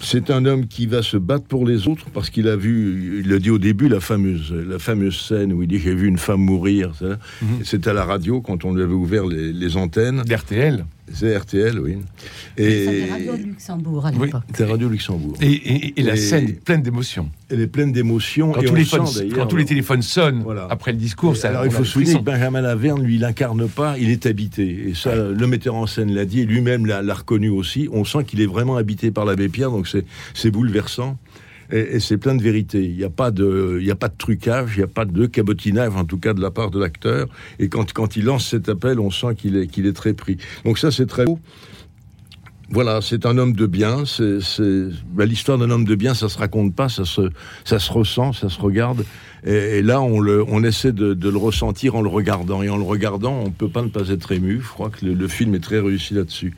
C'est 0.00 0.30
un 0.30 0.44
homme 0.46 0.66
qui 0.66 0.86
va 0.86 1.02
se 1.02 1.16
battre 1.16 1.44
pour 1.46 1.66
les 1.66 1.88
autres 1.88 2.06
parce 2.12 2.30
qu'il 2.30 2.48
a 2.48 2.56
vu, 2.56 3.20
il 3.22 3.28
le 3.28 3.38
dit 3.40 3.50
au 3.50 3.58
début, 3.58 3.88
la 3.88 4.00
fameuse, 4.00 4.52
la 4.52 4.78
fameuse 4.78 5.18
scène 5.20 5.52
où 5.52 5.62
il 5.62 5.68
dit 5.68 5.78
j'ai 5.78 5.94
vu 5.94 6.06
une 6.06 6.18
femme 6.18 6.40
mourir. 6.40 6.92
Mhm. 7.02 7.48
C'est 7.64 7.86
à 7.86 7.92
la 7.92 8.04
radio 8.04 8.40
quand 8.40 8.64
on 8.64 8.74
lui 8.74 8.82
avait 8.82 8.94
ouvert 8.94 9.26
les, 9.26 9.52
les 9.52 9.76
antennes. 9.76 10.22
D'RTL. 10.22 10.84
C'est 11.12 11.36
RTL, 11.36 11.78
oui. 11.78 11.98
Et 12.56 12.70
c'était 12.70 13.10
Radio 13.10 13.32
Luxembourg 13.36 14.06
à 14.06 14.10
l'époque. 14.10 14.42
c'était 14.48 14.64
Radio 14.64 14.88
Luxembourg. 14.88 15.34
Et, 15.40 15.94
la 16.02 16.16
scène 16.16 16.48
est 16.48 16.64
pleine 16.64 16.82
d'émotions. 16.82 17.30
Elle 17.50 17.60
est 17.60 17.66
pleine 17.66 17.92
d'émotions. 17.92 18.52
Quand, 18.52 18.62
tous 18.62 18.74
les, 18.74 19.30
quand 19.30 19.46
tous 19.46 19.56
les 19.56 19.64
téléphones 19.64 20.02
sonnent 20.02 20.44
après 20.70 20.92
le 20.92 20.98
discours, 20.98 21.36
ça. 21.36 21.48
Alors 21.48 21.64
il 21.64 21.70
faut 21.70 21.84
souligner 21.84 22.14
que 22.14 22.22
Benjamin 22.22 22.60
Laverne, 22.60 23.02
lui, 23.02 23.16
il 23.16 23.20
n'incarne 23.22 23.68
pas, 23.68 23.96
il 23.98 24.10
est 24.10 24.26
habité. 24.26 24.88
Et 24.88 24.94
ça, 24.94 25.14
le 25.14 25.46
metteur 25.46 25.74
en 25.74 25.86
scène 25.86 26.14
l'a 26.14 26.24
dit, 26.24 26.40
et 26.40 26.46
lui-même 26.46 26.86
l'a 26.86 27.14
reconnu 27.14 27.48
aussi. 27.48 27.88
On 27.92 28.04
sent 28.04 28.24
qu'il 28.24 28.40
est 28.40 28.46
vraiment 28.46 28.76
habité 28.76 29.10
par 29.10 29.24
l'abbé 29.24 29.48
Pierre, 29.48 29.70
donc 29.70 29.88
c'est 30.34 30.50
bouleversant. 30.50 31.18
Et, 31.70 32.00
c'est 32.00 32.16
plein 32.16 32.34
de 32.34 32.42
vérité. 32.42 32.84
Il 32.84 32.96
n'y 32.96 33.04
a 33.04 33.10
pas 33.10 33.30
de, 33.30 33.78
y 33.82 33.90
a 33.90 33.96
pas 33.96 34.08
de 34.08 34.16
trucage, 34.16 34.72
il 34.74 34.78
n'y 34.78 34.84
a 34.84 34.88
pas 34.88 35.04
de 35.04 35.26
cabotinage, 35.26 35.94
en 35.94 36.04
tout 36.04 36.18
cas 36.18 36.34
de 36.34 36.40
la 36.40 36.50
part 36.50 36.70
de 36.70 36.80
l'acteur. 36.80 37.28
Et 37.58 37.68
quand, 37.68 37.92
quand 37.92 38.16
il 38.16 38.24
lance 38.24 38.48
cet 38.48 38.68
appel, 38.68 39.00
on 39.00 39.10
sent 39.10 39.34
qu'il 39.36 39.56
est, 39.56 39.66
qu'il 39.66 39.86
est 39.86 39.92
très 39.92 40.14
pris. 40.14 40.38
Donc 40.64 40.78
ça, 40.78 40.90
c'est 40.90 41.06
très 41.06 41.24
beau. 41.24 41.38
Voilà, 42.70 43.00
c'est 43.00 43.24
un 43.24 43.38
homme 43.38 43.54
de 43.54 43.66
bien. 43.66 44.04
Ben, 44.18 45.24
l'histoire 45.24 45.56
d'un 45.56 45.70
homme 45.70 45.86
de 45.86 45.94
bien, 45.94 46.12
ça 46.12 46.28
se 46.28 46.36
raconte 46.36 46.74
pas, 46.74 46.90
ça 46.90 47.04
se, 47.04 47.22
ressent, 47.90 48.34
ça 48.34 48.50
se 48.50 48.60
regarde. 48.60 49.04
Et, 49.46 49.80
là, 49.80 50.02
on, 50.02 50.62
essaie 50.62 50.92
de, 50.92 51.14
le 51.14 51.38
ressentir 51.38 51.96
en 51.96 52.02
le 52.02 52.10
regardant. 52.10 52.62
Et 52.62 52.68
en 52.68 52.76
le 52.76 52.82
regardant, 52.82 53.42
on 53.46 53.50
peut 53.50 53.70
pas 53.70 53.82
ne 53.82 53.88
pas 53.88 54.10
être 54.10 54.32
ému. 54.32 54.60
Je 54.62 54.68
crois 54.68 54.90
que 54.90 55.06
le, 55.06 55.14
le 55.14 55.28
film 55.28 55.54
est 55.54 55.60
très 55.60 55.80
réussi 55.80 56.12
là-dessus. 56.12 56.54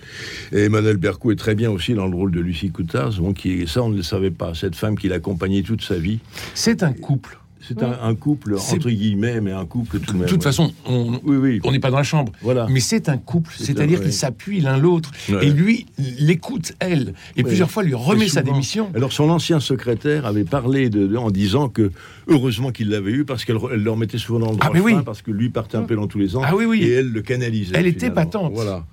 Et 0.52 0.64
Emmanuel 0.64 0.96
Bercou 0.96 1.30
est 1.30 1.36
très 1.36 1.54
bien 1.54 1.70
aussi 1.70 1.94
dans 1.94 2.08
le 2.08 2.16
rôle 2.16 2.32
de 2.32 2.40
Lucie 2.40 2.70
Coutaz. 2.70 3.18
Bon, 3.18 3.32
qui, 3.32 3.68
ça, 3.68 3.82
on 3.82 3.90
ne 3.90 3.96
le 3.96 4.02
savait 4.02 4.32
pas. 4.32 4.54
Cette 4.54 4.74
femme 4.74 4.98
qui 4.98 5.08
l'accompagnait 5.08 5.62
toute 5.62 5.82
sa 5.82 5.96
vie. 5.96 6.18
C'est 6.54 6.82
un 6.82 6.92
couple. 6.92 7.38
C'est 7.66 7.82
un, 7.82 7.98
un 8.02 8.14
couple, 8.14 8.54
entre 8.54 8.88
guillemets, 8.90 9.40
mais 9.40 9.52
un 9.52 9.66
couple 9.66 10.00
tout 10.00 10.12
de 10.12 10.18
même. 10.18 10.26
De 10.26 10.30
toute 10.30 10.38
ouais. 10.40 10.44
façon, 10.44 10.72
on 10.86 11.20
Oui, 11.24 11.60
n'est 11.70 11.78
pas 11.78 11.90
dans 11.90 11.98
la 11.98 12.02
chambre. 12.02 12.32
Voilà. 12.42 12.66
Mais 12.70 12.80
c'est 12.80 13.08
un 13.08 13.18
couple, 13.18 13.52
C'est 13.56 13.66
c'est-à-dire 13.66 14.00
qu'ils 14.00 14.12
s'appuient 14.14 14.60
l'un 14.60 14.78
l'autre. 14.78 15.10
Ouais. 15.28 15.46
Et 15.46 15.50
lui, 15.50 15.86
l'écoute, 16.18 16.72
elle. 16.80 17.14
Et 17.36 17.42
plusieurs 17.42 17.70
fois, 17.70 17.82
lui 17.82 17.94
remet 17.94 18.26
Et 18.26 18.28
sa 18.28 18.42
démission. 18.42 18.90
Alors 18.94 19.12
son 19.12 19.28
ancien 19.30 19.60
secrétaire 19.60 20.26
avait 20.26 20.44
parlé 20.44 20.88
de, 20.90 21.06
de- 21.06 21.16
en 21.16 21.30
disant 21.30 21.68
que 21.68 21.92
heureusement 22.28 22.70
qu'il 22.72 22.88
l'avait 22.88 23.12
eu 23.12 23.24
parce 23.24 23.44
qu'elle 23.44 23.56
re- 23.56 23.70
elle 23.74 23.82
le 23.82 23.90
remettait 23.90 24.18
souvent 24.18 24.38
dans 24.40 24.50
le 24.52 24.56
Ah, 24.60 24.66
droit 24.66 24.74
mais 24.74 24.80
oui. 24.80 24.94
parce 25.04 25.20
que 25.22 25.30
lui 25.30 25.50
partait 25.50 25.76
un 25.76 25.82
peu 25.82 25.96
dans 25.96 26.06
tous 26.06 26.18
les 26.18 26.36
ans 26.36 26.42
Ah 26.44 26.56
oui, 26.56 26.64
oui. 26.64 26.82
et 26.82 26.90
elle 26.92 27.10
le 27.12 27.22
canalisait. 27.22 27.74
Elle 27.76 27.86
était 27.86 28.10
patente. 28.10 28.52
Voilà. 28.54 28.84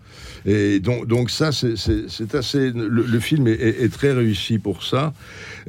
Et 0.45 0.79
donc, 0.79 1.07
donc 1.07 1.29
ça, 1.29 1.51
c'est- 1.51 1.75
assez. 2.35 2.71
Le, 2.71 2.87
le 3.03 3.19
film 3.19 3.47
est, 3.47 3.51
est- 3.53 3.83
est 3.83 3.89
très 3.89 4.13
réussi 4.13 4.59
pour 4.59 4.83
ça. 4.83 5.13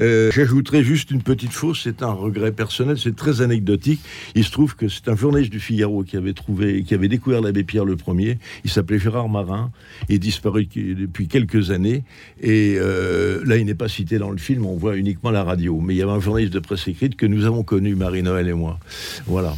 Euh, 0.00 0.31
J'ajouterai 0.33 0.85
juste 0.85 1.11
une 1.11 1.23
petite 1.23 1.52
fausse. 1.52 1.81
C'est 1.85 2.02
un 2.02 2.12
regret 2.12 2.52
personnel. 2.52 2.97
C'est 2.99 3.17
très 3.17 3.40
anecdotique. 3.40 4.00
Il 4.35 4.45
se 4.45 4.50
trouve 4.52 4.76
que 4.76 4.88
c'est 4.88 5.09
un 5.09 5.17
journaliste 5.17 5.50
du 5.50 5.61
Figaro 5.61 6.05
qui 6.05 6.17
avait 6.17 6.33
trouvé, 6.35 6.83
qui 6.85 6.95
avait 6.95 7.09
découvert 7.09 7.40
l'abbé 7.40 7.64
Pierre 7.64 7.85
le 7.85 7.97
premier. 7.97 8.38
Il 8.64 8.71
s'appelait 8.71 8.99
Gérard 8.99 9.28
Marin. 9.28 9.71
Il 10.09 10.14
est 10.17 10.19
disparu 10.19 10.69
depuis 10.75 11.26
quelques 11.28 11.71
années. 11.71 12.05
Et 12.40 12.76
euh, 12.78 13.43
là, 13.45 13.57
il 13.57 13.67
n'est 13.67 13.75
pas 13.75 13.88
cité 13.88 14.19
dans 14.19 14.31
le 14.31 14.38
film. 14.38 14.64
On 14.67 14.76
voit 14.76 14.97
uniquement 14.97 15.31
la 15.31 15.43
radio. 15.45 15.81
Mais 15.81 15.95
il 15.95 15.99
y 15.99 16.02
avait 16.02 16.12
un 16.12 16.21
journaliste 16.21 16.52
de 16.52 16.61
presse 16.61 16.87
écrite 16.88 17.17
que 17.17 17.26
nous 17.26 17.45
avons 17.47 17.62
connu, 17.64 17.95
Marie-Noël 17.97 18.49
et 18.49 18.52
moi. 18.52 18.78
Voilà. 19.26 19.57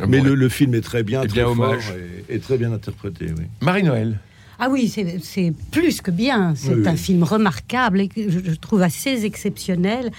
Ah 0.00 0.06
Mais 0.08 0.18
bon, 0.18 0.24
le, 0.28 0.34
le 0.34 0.48
film 0.48 0.74
est 0.74 0.80
très 0.80 1.02
bien, 1.02 1.20
Eh 1.22 1.26
très 1.28 1.42
bien, 1.44 1.54
fort 1.54 1.68
hommage. 1.68 1.84
et, 2.30 2.36
et 2.36 2.38
très 2.38 2.56
bien 2.56 2.72
interprété. 2.72 3.26
Oui. 3.36 3.44
Marie-Noël. 3.60 4.18
Ah 4.58 4.68
oui, 4.70 4.88
c'est 5.22 5.52
plus 5.70 6.00
que 6.00 6.10
bien. 6.10 6.54
C'est 6.56 6.74
Oui, 6.74 6.86
un 6.86 6.92
oui. 6.92 6.96
film 6.98 7.22
remarquable 7.24 8.00
et 8.02 8.08
que 8.08 8.30
je, 8.30 8.54
trouve 8.54 8.82
assez 8.82 9.24
exceptionnel 9.24 10.10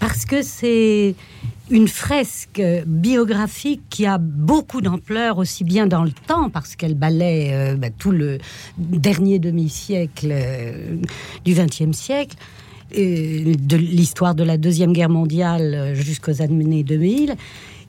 parce 0.00 0.24
que 0.24 0.42
c'est 0.42 1.14
une 1.70 1.88
fresque 1.88 2.60
biographique 2.86 3.82
qui 3.90 4.04
a 4.06 4.18
beaucoup 4.18 4.80
d'ampleur 4.80 5.38
aussi 5.38 5.62
bien 5.64 5.86
dans 5.86 6.02
le 6.04 6.10
temps 6.26 6.50
parce 6.50 6.74
qu'elle 6.74 6.94
balaie 6.94 7.50
euh, 7.52 7.76
bah, 7.76 7.88
tout 7.96 8.10
le 8.10 8.38
dernier 8.78 9.38
demi-siècle 9.38 10.28
euh, 10.32 10.96
du 11.44 11.54
XXe 11.54 11.92
siècle. 11.96 12.36
euh, 12.98 13.54
de 13.56 13.76
l'histoire 13.76 14.34
de 14.34 14.42
la 14.42 14.56
Deuxième 14.58 14.92
Guerre 14.92 15.10
mondiale 15.10 15.74
euh, 15.74 15.94
jusqu'aux 15.94 16.42
années 16.42 16.82
2000, 16.82 17.36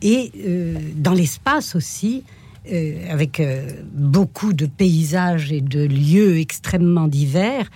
et 0.04 0.32
euh, 0.46 0.76
dans 0.96 1.14
l'espace 1.14 1.76
aussi, 1.76 2.24
euh, 2.70 3.12
avec 3.12 3.40
euh, 3.40 3.68
beaucoup 3.94 4.54
de 4.54 4.68
paysages 4.68 5.52
et 5.52 5.62
de 5.62 5.84
lieux 5.84 6.38
extrêmement 6.38 7.08
divers. 7.08 7.70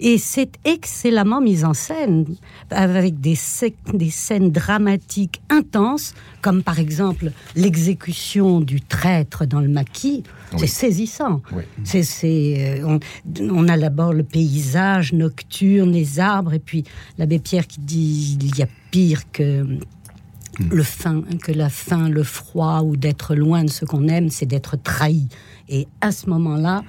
Et 0.00 0.18
c'est 0.18 0.52
excellemment 0.64 1.40
mis 1.40 1.64
en 1.64 1.74
scène, 1.74 2.24
avec 2.70 3.20
des, 3.20 3.38
des 3.94 4.10
scènes 4.10 4.50
dramatiques 4.50 5.40
intenses, 5.48 6.14
comme 6.40 6.64
par 6.64 6.80
exemple 6.80 7.30
l'exécution 7.54 8.60
du 8.60 8.80
traître 8.80 9.46
dans 9.46 9.60
le 9.60 9.68
maquis. 9.68 10.24
C'est 10.56 10.66
saisissant. 10.66 11.40
Oui. 11.52 11.62
C'est, 11.84 12.02
c'est, 12.02 12.80
euh, 12.80 12.84
on, 12.84 13.00
on 13.48 13.68
a 13.68 13.78
d'abord 13.78 14.12
le 14.12 14.24
paysage 14.24 15.12
nocturne, 15.12 15.92
les 15.92 16.18
arbres, 16.18 16.54
et 16.54 16.58
puis 16.58 16.84
l'abbé 17.16 17.38
Pierre 17.38 17.66
qui 17.66 17.80
dit 17.80 18.38
il 18.40 18.58
y 18.58 18.62
a 18.62 18.68
pire 18.90 19.30
que 19.30 19.64
le 20.58 20.82
faim, 20.82 21.22
que 21.42 21.52
la 21.52 21.70
faim, 21.70 22.08
le 22.08 22.22
froid 22.22 22.82
ou 22.82 22.96
d'être 22.96 23.34
loin 23.34 23.64
de 23.64 23.70
ce 23.70 23.84
qu'on 23.84 24.08
aime, 24.08 24.28
c'est 24.28 24.46
d'être 24.46 24.76
trahi. 24.76 25.28
Et 25.68 25.88
à 26.00 26.12
ce 26.12 26.28
moment-là, 26.30 26.82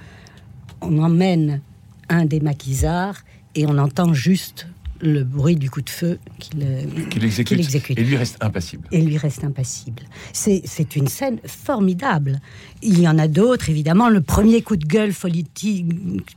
on 0.80 0.98
emmène 0.98 1.60
un 2.08 2.26
des 2.26 2.40
maquisards 2.40 3.18
et 3.54 3.66
on 3.66 3.78
entend 3.78 4.12
juste 4.12 4.66
le 5.04 5.22
bruit 5.22 5.56
du 5.56 5.70
coup 5.70 5.82
de 5.82 5.90
feu 5.90 6.18
qu'il 6.38 6.60
euh, 6.62 6.82
Qui 7.10 7.20
l'exécute. 7.20 7.56
l'exécute. 7.58 7.98
Et 7.98 8.02
lui 8.04 8.16
reste 8.16 8.36
impassible. 8.40 8.88
Et 8.90 9.02
lui 9.02 9.18
reste 9.18 9.44
impassible. 9.44 10.02
C'est 10.32 10.96
une 10.96 11.08
scène 11.08 11.38
formidable. 11.46 12.40
Il 12.82 12.98
y 13.00 13.06
en 13.06 13.18
a 13.18 13.28
d'autres, 13.28 13.68
évidemment. 13.70 14.08
Le 14.08 14.20
premier 14.22 14.62
coup 14.62 14.76
de 14.76 14.86
gueule 14.86 15.12
politique 15.12 15.86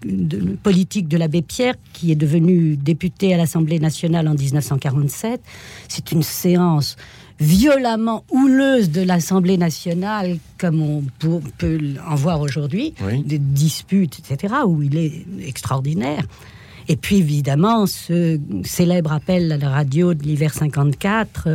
de, 0.05 0.55
politique 0.62 1.07
de 1.07 1.17
l'abbé 1.17 1.41
Pierre, 1.41 1.75
qui 1.93 2.12
est 2.12 2.15
devenu 2.15 2.75
député 2.75 3.33
à 3.33 3.38
l'Assemblée 3.38 3.79
nationale 3.79 4.27
en 4.27 4.36
1947, 4.36 5.41
c'est 5.88 6.12
une 6.12 6.24
séance 6.24 6.97
violemment 7.39 8.24
houleuse 8.31 8.89
de 8.89 9.01
l'Assemblée 9.01 9.57
nationale, 9.57 10.39
comme 10.57 10.81
on 10.81 11.03
peut- 11.19 11.39
peut 11.57 11.79
en 12.09 12.15
voir 12.15 12.41
aujourd'hui, 12.41 12.95
Oui. 13.05 13.21
des 13.24 13.38
disputes, 13.38 14.19
etc., 14.19 14.55
où 14.65 14.81
il 14.81 14.97
est 14.97 15.25
extraordinaire. 15.45 16.25
Et 16.88 16.96
puis 16.96 17.17
évidemment, 17.17 17.86
ce 17.86 18.39
célèbre 18.63 19.12
appel 19.12 19.51
à 19.51 19.58
la 19.58 19.70
radio 19.70 20.13
de 20.13 20.24
l'hiver 20.24 20.53
54. 20.53 21.48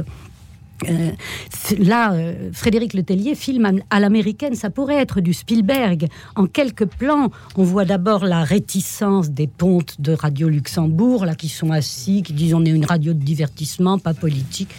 euh, 0.89 1.11
f- 1.51 1.79
là, 1.83 2.13
euh, 2.13 2.51
Frédéric 2.53 2.93
Letellier 2.93 3.35
filme 3.37 3.81
à- 3.89 4.01
l'américaine, 4.01 4.55
ça 4.57 4.69
pourrait 4.69 4.97
être 4.97 5.21
du 5.21 5.33
Spielberg. 5.33 6.09
En 6.35 6.47
quelques 6.47 6.87
plans, 6.87 7.31
on 7.57 7.63
voit 7.63 7.85
d'abord 7.85 8.25
la 8.25 8.43
réticence 8.43 9.31
des 9.31 9.47
pontes 9.47 10.01
de 10.01 10.13
Radio 10.13 10.49
Luxembourg, 10.49 11.25
là, 11.25 11.35
qui 11.37 11.49
sont 11.49 11.71
assis, 11.71 12.23
qui 12.25 12.33
disent 12.33 12.53
on 12.55 12.65
est 12.65 12.71
une 12.71 12.85
radio 12.85 13.13
de 13.15 13.23
divertissement, 13.23 13.99
pas 14.01 14.13
politique, 14.13 14.71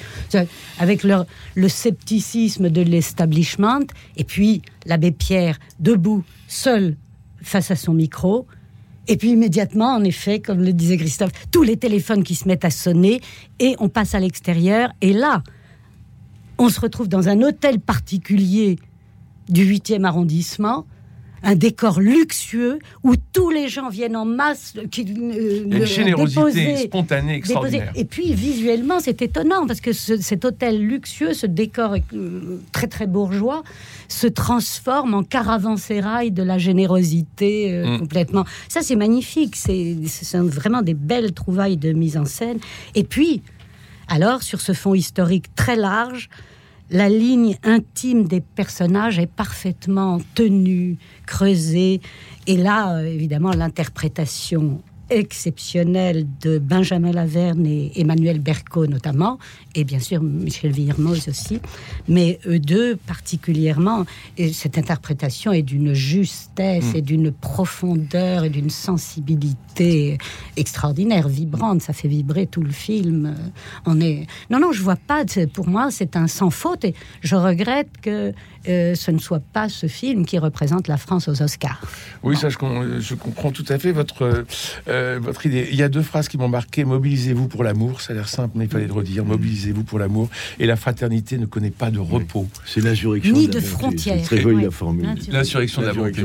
avec 0.77 1.03
leur, 1.03 1.25
le 1.55 1.69
scepticisme 1.69 2.69
de 2.69 2.81
l'establishment, 2.81 3.87
et 4.17 4.25
puis 4.25 4.61
l'abbé 4.85 5.11
Pierre 5.11 5.57
debout, 5.79 6.23
seul, 6.49 6.97
face 7.41 7.71
à 7.71 7.75
son 7.77 7.93
micro, 7.93 8.45
et 9.07 9.17
puis 9.17 9.31
immédiatement, 9.31 9.93
en 9.93 10.03
effet, 10.03 10.39
comme 10.39 10.61
le 10.61 10.73
disait 10.73 10.97
Christophe, 10.97 11.31
tous 11.51 11.63
les 11.63 11.77
téléphones 11.77 12.23
qui 12.23 12.35
se 12.35 12.47
mettent 12.47 12.65
à 12.65 12.69
sonner 12.69 13.21
et 13.59 13.75
on 13.79 13.89
passe 13.89 14.15
à 14.15 14.19
l'extérieur. 14.19 14.91
Et 15.01 15.13
là, 15.13 15.43
on 16.57 16.69
se 16.69 16.79
retrouve 16.79 17.09
dans 17.09 17.27
un 17.27 17.41
hôtel 17.41 17.79
particulier 17.79 18.77
du 19.49 19.65
8e 19.65 20.05
arrondissement, 20.05 20.85
un 21.43 21.55
décor 21.55 21.99
luxueux 21.99 22.79
où 23.03 23.15
tous 23.33 23.49
les 23.49 23.67
gens 23.67 23.89
viennent 23.89 24.15
en 24.15 24.25
masse. 24.25 24.73
Qui, 24.91 25.01
euh, 25.03 25.63
une 25.65 25.85
générosité 25.85 26.39
déposer- 26.41 26.77
spontanée 26.85 27.35
extraordinaire. 27.35 27.81
déposer. 27.87 27.99
Et 28.01 28.05
puis 28.05 28.33
visuellement, 28.33 28.99
c'est 29.01 29.21
étonnant 29.21 29.67
parce 29.67 29.81
que 29.81 29.91
ce- 29.93 30.17
cet 30.21 30.45
hôtel 30.45 30.81
luxueux, 30.85 31.33
ce 31.33 31.45
décor 31.45 31.95
euh, 32.13 32.59
très 32.71 32.87
très 32.87 33.07
bourgeois, 33.07 33.63
se 34.07 34.27
transforme 34.27 35.13
en 35.13 35.23
caravansérail 35.23 36.31
de 36.31 36.43
la 36.43 36.57
générosité 36.57 37.73
euh, 37.73 37.85
Mm. 37.95 37.99
complètement. 37.99 38.45
Ça, 38.69 38.81
c'est 38.81 38.95
magnifique. 38.95 39.55
C'est 39.55 39.95
ce 40.07 40.25
sont 40.25 40.43
vraiment 40.43 40.81
des 40.81 40.93
belles 40.93 41.33
trouvailles 41.33 41.77
de 41.77 41.91
mise 41.91 42.15
en 42.17 42.25
scène. 42.25 42.59
Et 42.95 43.03
puis, 43.03 43.41
alors, 44.07 44.43
sur 44.43 44.61
ce 44.61 44.73
fond 44.73 44.93
historique 44.93 45.53
très 45.55 45.75
large, 45.75 46.29
la 46.93 47.09
ligne 47.09 47.57
intime 47.63 48.25
des 48.25 48.39
personnages 48.39 49.17
est 49.17 49.27
parfaitement 49.27 50.19
tenue, 50.35 50.97
creusée. 51.25 52.01
Et 52.45 52.55
là, 52.55 52.97
euh, 52.97 53.05
évidemment, 53.05 53.49
l'interprétation 53.49 54.79
exceptionnelle 55.09 56.25
de 56.41 56.57
Benjamin 56.57 57.11
Laverne 57.11 57.65
et 57.65 57.91
Emmanuel 57.99 58.39
Berco 58.39 58.87
notamment, 58.87 59.39
et 59.75 59.83
bien 59.83 59.99
sûr 59.99 60.21
Michel 60.21 60.71
Villermoz 60.71 61.27
aussi, 61.27 61.59
mais 62.07 62.39
eux 62.45 62.59
deux 62.59 62.95
particulièrement, 62.95 64.05
et 64.37 64.53
cette 64.53 64.77
interprétation 64.77 65.51
est 65.51 65.61
d'une 65.63 65.93
justesse 65.93 66.83
Mm. 66.93 66.95
et 66.95 67.01
d'une 67.01 67.31
profondeur 67.31 68.43
et 68.43 68.49
d'une 68.49 68.69
sensibilité 68.69 70.17
extraordinaire, 70.57 71.27
vibrante, 71.27 71.81
ça 71.81 71.93
fait 71.93 72.07
vibrer 72.07 72.47
tout 72.47 72.61
le 72.61 72.71
film. 72.71 73.35
On 73.85 73.99
est... 74.01 74.27
Non, 74.49 74.59
non, 74.59 74.71
je 74.71 74.81
vois 74.81 74.95
pas, 74.95 75.23
pour 75.53 75.67
moi 75.67 75.89
c'est 75.91 76.15
un 76.15 76.27
sans 76.27 76.49
faute, 76.49 76.85
et 76.85 76.93
je 77.21 77.35
regrette 77.35 77.89
que 78.01 78.33
euh, 78.69 78.95
ce 78.95 79.11
ne 79.11 79.19
soit 79.19 79.41
pas 79.51 79.67
ce 79.67 79.87
film 79.87 80.25
qui 80.25 80.37
représente 80.37 80.87
la 80.87 80.97
France 80.97 81.27
aux 81.27 81.41
Oscars. 81.41 81.81
Oui, 82.23 82.37
ça, 82.37 82.47
je 82.49 82.57
comprends 83.15 83.51
tout 83.51 83.65
à 83.67 83.77
fait 83.77 83.91
votre, 83.91 84.23
euh, 84.23 84.43
euh, 84.93 85.19
votre 85.21 85.45
idée. 85.45 85.67
Il 85.71 85.75
y 85.77 85.83
a 85.83 85.89
deux 85.89 86.01
phrases 86.01 86.27
qui 86.27 86.37
m'ont 86.37 86.47
marqué. 86.47 86.85
Mobilisez-vous 86.85 87.47
pour 87.47 87.63
l'amour. 87.63 88.01
Ça 88.01 88.13
a 88.13 88.15
l'air 88.15 88.29
simple, 88.29 88.53
mais 88.55 88.65
il 88.65 88.69
fallait 88.69 88.87
le 88.87 88.93
redire. 88.93 89.25
Mobilisez-vous 89.25 89.83
pour 89.83 89.99
l'amour. 89.99 90.29
Et 90.59 90.65
la 90.65 90.75
fraternité 90.75 91.37
ne 91.37 91.45
connaît 91.45 91.71
pas 91.71 91.91
de 91.91 91.99
repos. 91.99 92.47
C'est 92.65 92.81
l'insurrection 92.81 93.33
Ni 93.33 93.47
de, 93.47 93.59
frontières. 93.59 94.17
C'est 94.19 94.25
très 94.25 94.41
joli 94.41 94.57
Ouais. 94.57 94.63
la 94.63 94.71
formule. 94.71 95.07
L'insurrection 95.31 95.81
de 95.81 95.87
la 95.87 95.93
bonté. 95.93 96.23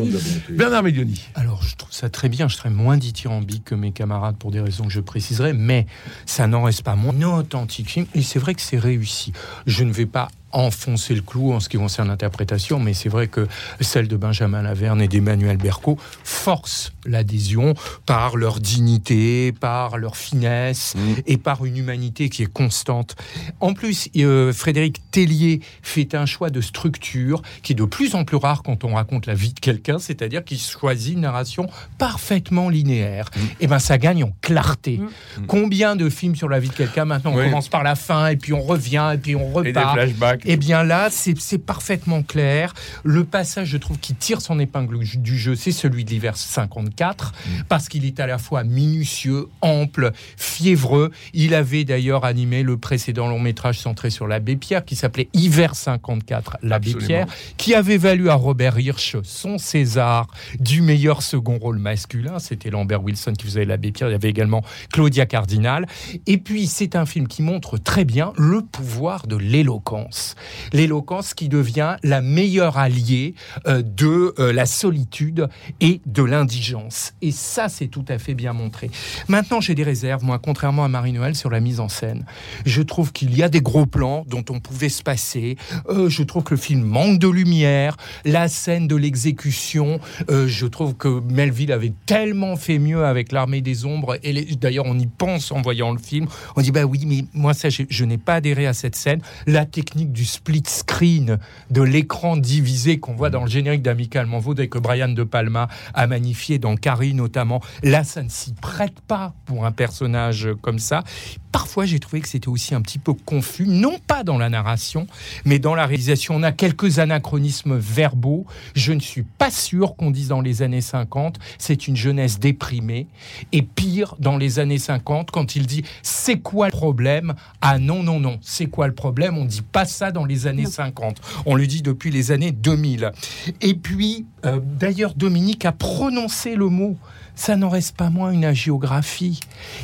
Bernard 0.51 0.83
Médioni. 0.83 1.21
Alors, 1.35 1.63
je 1.63 1.77
trouve 1.77 1.93
ça 1.93 2.11
très 2.11 2.29
bien. 2.29 2.49
Je 2.49 2.57
serais 2.57 2.71
moins 2.71 2.97
dithyrambique 2.97 3.65
que 3.65 3.75
mes 3.75 3.93
camarades 3.93 4.37
pour 4.37 4.51
des 4.51 4.61
raisons 4.61 4.85
que 4.85 4.93
je 4.93 5.01
préciserai, 5.01 5.53
mais 5.55 5.87
ça 6.27 6.47
n'en 6.47 6.63
reste 6.63 6.83
pas 6.83 6.95
moins 6.97 7.15
un 7.15 7.39
authentique 7.39 7.89
film. 7.91 8.07
Et 8.15 8.23
c'est 8.23 8.39
vrai 8.39 8.55
que 8.55 8.61
c'est 8.61 8.79
réussi. 8.79 9.33
Je 9.67 9.85
ne 9.85 9.93
vais 9.93 10.07
pas 10.07 10.29
enfoncer 10.53 11.15
le 11.15 11.23
clou 11.23 11.53
en 11.53 11.61
ce 11.61 11.69
qui 11.69 11.77
concerne 11.77 12.09
l'interprétation, 12.09 12.79
mais 12.81 12.95
c'est 12.95 13.09
vrai 13.09 13.29
que 13.29 13.47
celle 13.81 14.09
de 14.09 14.17
Benjamin 14.17 14.63
Laverne 14.63 15.01
et 15.03 15.09
d'Emmanuel 15.09 15.57
Berco 15.57 15.99
force 16.25 16.93
l'adhésion 17.07 17.75
par 18.07 18.37
leur 18.37 18.61
dignité, 18.61 19.53
par 19.53 19.99
leur 19.99 20.17
finesse 20.17 20.95
et 21.27 21.37
par 21.37 21.65
une 21.65 21.77
humanité 21.77 22.29
qui 22.29 22.43
est 22.43 22.53
constante. 22.53 23.17
En 23.61 23.75
plus, 23.75 24.09
euh, 24.17 24.53
Frédéric 24.53 25.01
Tellier 25.11 25.61
fait 25.83 26.15
un 26.15 26.27
choix 26.27 26.51
de 26.51 26.61
structure 26.61 27.43
qui 27.63 27.73
est 27.73 27.77
de 27.77 27.85
plus 27.85 28.15
en 28.15 28.25
plus 28.25 28.37
rare 28.37 28.63
quand 28.63 28.85
on 28.85 28.95
raconte 28.95 29.27
la 29.27 29.35
vie 29.35 29.53
de 29.53 29.61
quelqu'un, 29.61 29.99
c'est-à-dire 29.99 30.45
qu'il 30.45 30.59
choisit 30.59 31.15
une 31.15 31.21
narration 31.23 31.67
parfaitement 31.99 32.69
linéaire. 32.69 33.31
Et 33.61 33.67
ben 33.67 33.79
ça 33.79 33.99
gagne 33.99 34.25
en 34.25 34.33
clarté. 34.41 35.01
Combien 35.47 35.97
de 35.97 36.09
films 36.09 36.37
sur 36.37 36.49
la 36.49 36.61
vie 36.61 36.69
de 36.69 36.75
quelqu'un 36.75 37.05
maintenant 37.05 37.33
on 37.33 37.37
Oui. 37.39 37.45
commence 37.45 37.69
par 37.69 37.83
la 37.83 37.95
fin 37.95 38.29
et 38.29 38.37
puis 38.37 38.53
on 38.53 38.63
revient 38.63 39.11
et 39.15 39.19
puis 39.19 39.37
on 39.37 39.63
Et 39.63 39.73
des 39.73 39.79
repart. 39.79 39.97
Flashbacks. 40.39 40.53
Eh 40.53 40.57
bien 40.57 40.85
là, 40.85 41.09
c'est 41.11 41.59
parfaitement 41.59 42.23
clair. 42.23 42.75
Le 43.05 43.25
passage, 43.25 43.69
je 43.69 43.77
trouve, 43.77 43.99
qui 43.99 44.15
tire 44.15 44.41
son 44.41 44.59
épingle 44.59 44.99
du 44.99 45.39
jeu, 45.39 45.55
c'est 45.55 45.73
celui 45.73 46.05
de 46.05 46.11
l'hiver 46.11 46.37
54, 46.37 47.33
parce 47.69 47.89
qu'il 47.89 48.05
est 48.05 48.21
à 48.21 48.27
la 48.27 48.39
fois 48.39 48.65
minutieux, 48.65 49.47
ample, 49.61 50.13
fiévreux. 50.37 51.11
Il 51.35 51.55
avait 51.55 51.85
d'ailleurs 51.85 52.25
animé 52.25 52.63
le 52.63 52.77
précédent 52.77 53.29
long 53.29 53.39
métrage 53.39 53.79
centré 53.79 54.11
sur 54.11 54.27
l'abbé 54.27 54.57
Pierre, 54.57 54.85
qui 54.85 54.97
s'appelait 54.97 55.29
Hiver 55.33 55.75
54, 55.75 56.59
l'abbé. 56.63 56.95
Pierre, 56.95 57.27
qui 57.57 57.75
avait 57.75 57.99
valu 57.99 58.31
à 58.31 58.35
Robert 58.35 58.79
Hirsch 58.79 59.17
son 59.23 59.59
César 59.59 60.27
du 60.59 60.81
meilleur 60.81 61.23
second 61.23 61.59
rôle 61.59 61.79
masculin. 61.79 62.39
C'était 62.39 62.71
Lambert 62.71 63.03
Wilson 63.03 63.33
qui 63.33 63.47
faisait 63.47 63.65
l'abbé 63.65 63.93
Pierre. 63.93 64.09
Il 64.09 64.13
y 64.13 64.15
avait 64.15 64.31
également 64.31 64.63
Claudia 64.93 65.27
Cardinal. 65.27 65.87
Et 66.27 66.39
puis, 66.39 66.67
c'est 66.67 66.97
un 66.97 67.07
film 67.07 67.29
qui 67.29 67.43
montre 67.43 67.79
très 67.79 68.05
bien 68.05 68.33
le 68.37 68.63
pouvoir 68.63 69.27
de 69.27 69.37
l'éloquence. 69.37 70.28
L'éloquence 70.73 71.35
qui 71.35 71.49
devient 71.49 71.97
la 72.03 72.21
meilleure 72.21 72.79
alliée 72.79 73.35
euh, 73.67 73.83
de 73.83 74.35
euh, 74.39 74.53
la 74.53 74.67
solitude 74.67 75.49
et 75.81 76.01
de 76.07 76.23
l'indigence. 76.23 77.13
Et 77.23 77.33
ça, 77.33 77.69
c'est 77.69 77.89
tout 77.89 78.05
à 78.09 78.19
fait 78.19 78.35
bien 78.35 78.53
montré. 78.53 78.91
Maintenant, 79.29 79.61
j'ai 79.61 79.75
des 79.75 79.83
réserves, 79.83 80.25
moi, 80.25 80.39
contrairement 80.39 80.85
à 80.85 80.89
Marie-Noël, 80.89 81.35
sur 81.35 81.51
la 81.51 81.61
mise 81.61 81.81
en 81.81 81.89
scène. 81.89 82.25
Je 82.65 82.83
trouve 82.83 83.13
qu'il 83.13 83.37
y 83.37 83.43
a 83.43 83.49
des 83.49 83.61
gros 83.61 83.87
plans 83.87 84.25
dont 84.29 84.45
on 84.51 84.61
pouvait 84.61 84.89
se 84.89 85.03
passer. 85.03 85.57
Euh, 85.89 86.09
je 86.09 86.23
trouve 86.23 86.45
que 86.45 86.55
le 86.55 86.61
film 86.61 86.83
manque 86.83 87.19
de 87.19 87.29
lumière. 87.29 87.97
La 88.25 88.49
scène 88.49 88.89
de 88.89 88.97
l'exécution, 88.97 90.01
je 90.29 90.67
trouve 90.67 90.95
que 90.95 91.21
Melville 91.21 91.73
avait 91.73 91.93
tellement 92.07 92.57
fait 92.57 92.79
mieux 92.79 93.05
avec 93.05 93.33
l'armée 93.33 93.61
des 93.61 93.85
ombres. 93.85 94.19
Et 94.23 94.55
d'ailleurs, 94.57 94.87
on 94.87 94.99
y 94.99 95.07
pense 95.07 95.53
en 95.53 95.61
voyant 95.63 95.93
le 95.93 95.99
film. 95.99 96.27
On 96.57 96.63
dit, 96.63 96.71
bah 96.71 96.85
oui, 96.85 97.05
mais 97.07 97.25
moi, 97.35 97.55
ça, 97.55 97.69
je, 97.69 97.83
je 97.89 98.05
n'ai 98.05 98.19
pas 98.19 98.35
adhéré 98.35 98.67
à 98.67 98.73
cette 98.73 98.97
scène. 98.97 99.21
La 99.47 99.65
technique 99.67 100.13
du 100.13 100.18
split 100.25 100.63
screen, 100.67 101.39
de 101.71 101.83
l'écran 101.83 102.37
divisé 102.37 102.99
qu'on 102.99 103.15
voit 103.15 103.31
dans 103.31 103.45
le 103.45 103.51
générique 103.51 103.83
d'Amicalement 103.83 104.39
Vaud 104.39 104.55
et 104.55 104.69
que 104.69 104.79
Brian 104.79 105.09
De 105.09 105.25
Palma 105.25 105.69
a 105.95 106.07
magnifié 106.07 106.59
dans 106.59 106.77
Carrie 106.77 107.15
notamment. 107.15 107.61
Là, 107.83 108.05
ça 108.05 108.23
ne 108.23 108.29
s'y 108.29 108.53
prête 108.53 109.01
pas 109.01 109.35
pour 109.47 109.67
un 109.67 109.73
personnage 109.73 110.49
comme 110.63 110.79
ça. 110.79 111.05
Parfois, 111.53 111.87
j'ai 111.87 111.99
trouvé 111.99 112.21
que 112.21 112.29
c'était 112.29 112.49
aussi 112.49 112.75
un 112.75 112.83
petit 112.83 112.99
peu 112.99 113.15
confus, 113.15 113.67
non 113.67 113.99
pas 114.07 114.23
dans 114.23 114.39
la 114.39 114.51
narration, 114.51 115.07
mais 115.45 115.59
dans 115.59 115.75
la 115.75 115.87
réalisation. 115.87 116.37
On 116.37 116.43
a 116.43 116.53
quelques 116.53 116.99
anachronismes 116.99 117.77
verbaux. 117.77 118.47
Je 118.75 118.93
ne 118.93 119.01
suis 119.01 119.23
pas 119.23 119.51
sûr 119.51 119.97
qu'on 119.97 120.11
dise 120.11 120.29
dans 120.29 120.41
les 120.41 120.63
années 120.63 120.83
50, 120.83 121.39
c'est 121.59 121.89
une 121.89 121.97
jeunesse 121.97 122.39
déprimée. 122.39 123.07
Et 123.53 123.63
pire, 123.63 124.15
dans 124.19 124.37
les 124.37 124.59
années 124.59 124.79
50, 124.79 125.31
quand 125.31 125.57
il 125.57 125.67
dit 125.67 125.85
c'est 126.03 126.39
quoi 126.39 126.67
le 126.67 126.73
problème? 126.73 127.35
Ah 127.61 127.79
non, 127.79 128.03
non, 128.03 128.21
non, 128.21 128.39
c'est 128.43 128.67
quoi 128.67 128.87
le 128.87 128.95
problème? 128.95 129.39
On 129.39 129.45
ne 129.45 129.49
dit 129.49 129.63
pas 129.63 129.85
ça 129.85 130.08
dans 130.13 130.25
les 130.25 130.47
années 130.47 130.67
50. 130.67 131.21
On 131.47 131.55
le 131.55 131.67
dit 131.67 131.83
depuis 131.83 132.11
les 132.11 132.33
années 132.33 132.53
2000. 132.53 133.13
Et 133.61 133.75
puis, 133.75 134.27
euh, 134.45 134.61
d'ailleurs, 134.63 135.15
Dominique 135.15 135.65
a 135.65 135.73
prononcé 135.73 136.55
le 136.55 136.69
mot. 136.69 136.97
Ça 137.41 137.55
n'en 137.55 137.69
reste 137.69 137.97
pas 137.97 138.11
moins 138.11 138.33
une 138.33 138.45
agiographie. 138.45 139.39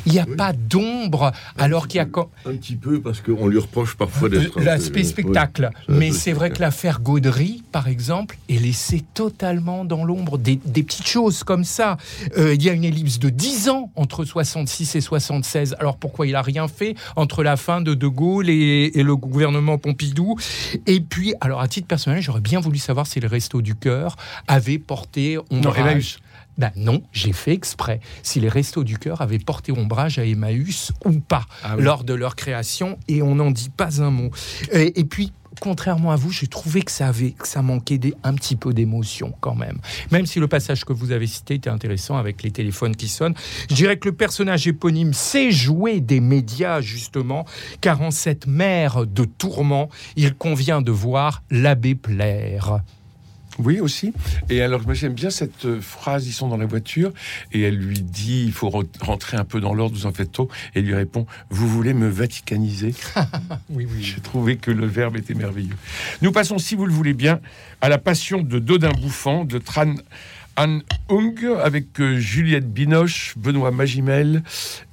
Il 0.05 0.11
n'y 0.11 0.19
a 0.19 0.25
pas 0.25 0.51
d'ombre, 0.51 1.31
alors 1.57 1.87
qu'il 1.87 1.99
y 1.99 2.01
a. 2.01 2.05
quand- 2.05 2.29
Un 2.45 2.55
petit 2.57 2.75
peu 2.75 2.99
parce 2.99 3.21
qu'on 3.21 3.47
lui 3.47 3.59
reproche 3.59 3.95
parfois 3.95 4.27
d'être. 4.27 4.55
peu- 4.55 4.63
L'aspect 4.63 4.99
oui, 4.99 5.05
spectacle. 5.05 5.69
Mais 5.87 6.09
peu 6.09 6.15
c'est 6.15 6.33
vrai 6.33 6.49
que 6.49 6.59
l'affaire 6.59 6.99
Gaudry, 6.99 7.63
par 7.71 7.87
exemple, 7.87 8.37
est 8.49 8.57
laissée 8.61 9.05
totalement 9.13 9.85
dans 9.85 10.03
l'ombre. 10.03 10.37
Des, 10.37 10.59
des 10.65 10.83
petites 10.83 11.07
choses 11.07 11.45
comme 11.45 11.63
ça. 11.63 11.95
Euh, 12.37 12.53
il 12.55 12.61
y 12.61 12.69
a 12.69 12.73
une 12.73 12.83
ellipse 12.83 13.19
de 13.19 13.29
10 13.29 13.69
ans 13.69 13.89
entre 13.95 14.25
66 14.25 14.95
et 14.95 15.01
76. 15.01 15.75
Alors 15.79 15.95
pourquoi 15.95 16.27
il 16.27 16.35
a 16.35 16.41
rien 16.41 16.67
fait 16.67 16.95
entre 17.15 17.41
la 17.41 17.55
fin 17.55 17.79
de 17.79 17.93
De 17.93 18.07
Gaulle 18.07 18.49
et, 18.49 18.91
et 18.99 19.03
le 19.03 19.15
gouvernement 19.15 19.77
Pompidou? 19.77 20.35
Et 20.87 20.99
puis, 20.99 21.33
alors 21.39 21.61
à 21.61 21.69
titre 21.69 21.87
personnel, 21.87 22.21
j'aurais 22.21 22.41
bien 22.41 22.59
voulu 22.59 22.79
savoir 22.79 23.07
si 23.07 23.21
les 23.21 23.27
Restos 23.27 23.61
du 23.61 23.75
Cœur 23.75 24.17
avaient 24.47 24.77
porté 24.77 25.37
ombrage. 25.51 25.77
Emmaüs. 25.79 26.17
Ben 26.57 26.71
non, 26.75 27.01
j'ai 27.11 27.33
fait 27.33 27.51
exprès. 27.53 27.99
Si 28.23 28.39
les 28.39 28.49
Restos 28.49 28.83
du 28.83 28.97
Cœur 28.97 29.21
avaient 29.21 29.39
porté 29.39 29.71
ombrage 29.71 30.19
à 30.19 30.25
Emmaüs 30.25 30.91
ou 31.03 31.19
pas 31.19 31.45
Ah 31.63 31.75
oui. 31.77 31.83
lors 31.83 32.03
de 32.03 32.13
leur 32.13 32.35
création, 32.35 32.97
et 33.07 33.21
on 33.21 33.35
n'en 33.35 33.51
dit 33.51 33.69
pas 33.69 34.01
un 34.01 34.09
mot. 34.09 34.29
Et, 34.71 34.99
et 34.99 35.03
puis, 35.03 35.33
contrairement 35.59 36.11
à 36.11 36.15
vous, 36.15 36.31
j'ai 36.31 36.47
trouvé 36.47 36.81
que 36.81 36.91
ça 36.91 37.07
avait, 37.07 37.31
que 37.31 37.47
ça 37.47 37.61
manquait 37.61 37.97
des- 37.97 38.13
un 38.23 38.33
petit 38.33 38.55
peu 38.55 38.73
d'émotion 38.73 39.33
quand 39.41 39.55
même. 39.55 39.79
Même 40.11 40.25
si 40.25 40.39
le 40.39 40.47
passage 40.47 40.83
que 40.85 40.93
vous 40.93 41.11
avez 41.11 41.27
cité 41.27 41.55
était 41.55 41.69
intéressant 41.69 42.17
avec 42.17 42.41
les 42.43 42.51
téléphones 42.51 42.95
qui 42.95 43.07
sonnent, 43.09 43.35
je 43.69 43.75
dirais 43.75 43.97
que 43.97 44.07
le 44.09 44.15
personnage 44.15 44.67
éponyme 44.67 45.13
sait 45.13 45.51
jouer 45.51 45.99
des 46.01 46.19
médias 46.21 46.79
justement, 46.81 47.45
car 47.81 48.01
en 48.01 48.11
cette 48.11 48.47
mer 48.47 49.05
de 49.05 49.25
tourments, 49.25 49.89
il 50.15 50.33
convient 50.35 50.81
de 50.81 50.91
voir 50.91 51.43
l'abbé 51.51 51.95
plaire. 51.95 52.79
Oui, 53.57 53.79
aussi. 53.79 54.11
Et 54.49 54.61
alors, 54.61 54.81
moi, 54.85 54.93
j'aime 54.93 55.13
bien 55.13 55.29
cette 55.29 55.63
euh, 55.65 55.79
phrase, 55.79 56.27
ils 56.27 56.33
sont 56.33 56.49
dans 56.49 56.57
la 56.57 56.65
voiture, 56.65 57.13
et 57.53 57.61
elle 57.61 57.77
lui 57.77 58.01
dit, 58.01 58.43
il 58.45 58.51
faut 58.51 58.69
re- 58.69 58.85
rentrer 58.99 59.37
un 59.37 59.45
peu 59.45 59.61
dans 59.61 59.73
l'ordre, 59.73 59.95
vous 59.95 60.05
en 60.05 60.11
faites 60.11 60.31
trop. 60.33 60.49
Et 60.75 60.79
il 60.81 60.85
lui 60.85 60.93
répond, 60.95 61.25
vous 61.49 61.67
voulez 61.67 61.93
me 61.93 62.09
vaticaniser? 62.09 62.93
Oui, 63.69 63.87
oui. 63.89 64.03
J'ai 64.03 64.19
trouvé 64.21 64.57
que 64.57 64.71
le 64.71 64.85
verbe 64.85 65.15
était 65.17 65.33
merveilleux. 65.33 65.75
Nous 66.21 66.31
passons, 66.31 66.57
si 66.57 66.75
vous 66.75 66.85
le 66.85 66.93
voulez 66.93 67.13
bien, 67.13 67.39
à 67.81 67.89
la 67.89 67.97
passion 67.97 68.41
de 68.41 68.59
Dodin 68.59 68.91
Bouffant, 68.91 69.45
de 69.45 69.57
Tran 69.57 69.95
An 70.57 70.79
Hung, 71.09 71.45
avec 71.61 71.99
euh, 71.99 72.17
Juliette 72.17 72.71
Binoche, 72.71 73.33
Benoît 73.37 73.71
Magimel, 73.71 74.41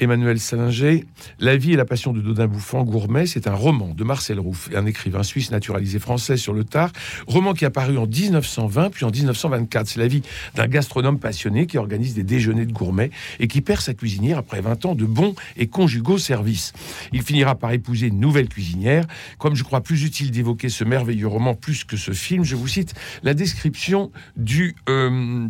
Emmanuel 0.00 0.40
Salinger. 0.40 1.04
La 1.38 1.56
vie 1.56 1.74
et 1.74 1.76
la 1.76 1.84
passion 1.84 2.12
de 2.12 2.20
Dodin 2.20 2.48
Bouffant, 2.48 2.82
gourmet, 2.82 3.26
c'est 3.26 3.46
un 3.46 3.54
roman 3.54 3.94
de 3.94 4.02
Marcel 4.02 4.40
Rouff, 4.40 4.68
un 4.74 4.86
écrivain 4.86 5.22
suisse 5.22 5.52
naturalisé 5.52 6.00
français 6.00 6.36
sur 6.36 6.52
le 6.52 6.64
tard. 6.64 6.90
Roman 7.28 7.54
qui 7.54 7.64
est 7.64 7.68
apparu 7.68 7.96
en 7.96 8.08
1920 8.08 8.90
puis 8.90 9.04
en 9.04 9.10
1924. 9.10 9.86
C'est 9.86 10.00
la 10.00 10.08
vie 10.08 10.22
d'un 10.56 10.66
gastronome 10.66 11.20
passionné 11.20 11.66
qui 11.66 11.78
organise 11.78 12.14
des 12.14 12.24
déjeuners 12.24 12.66
de 12.66 12.72
gourmets 12.72 13.10
et 13.38 13.46
qui 13.46 13.60
perd 13.60 13.80
sa 13.80 13.94
cuisinière 13.94 14.38
après 14.38 14.60
20 14.60 14.84
ans 14.84 14.94
de 14.96 15.06
bons 15.06 15.36
et 15.56 15.68
conjugaux 15.68 16.18
services. 16.18 16.72
Il 17.12 17.22
finira 17.22 17.54
par 17.54 17.70
épouser 17.70 18.08
une 18.08 18.18
nouvelle 18.18 18.48
cuisinière. 18.48 19.06
Comme 19.38 19.54
je 19.54 19.62
crois 19.62 19.80
plus 19.80 20.02
utile 20.04 20.32
d'évoquer 20.32 20.68
ce 20.68 20.82
merveilleux 20.82 21.28
roman 21.28 21.54
plus 21.54 21.84
que 21.84 21.96
ce 21.96 22.10
film, 22.10 22.42
je 22.42 22.56
vous 22.56 22.68
cite 22.68 22.94
la 23.22 23.32
description 23.32 24.10
du... 24.36 24.74
euh, 24.88 25.48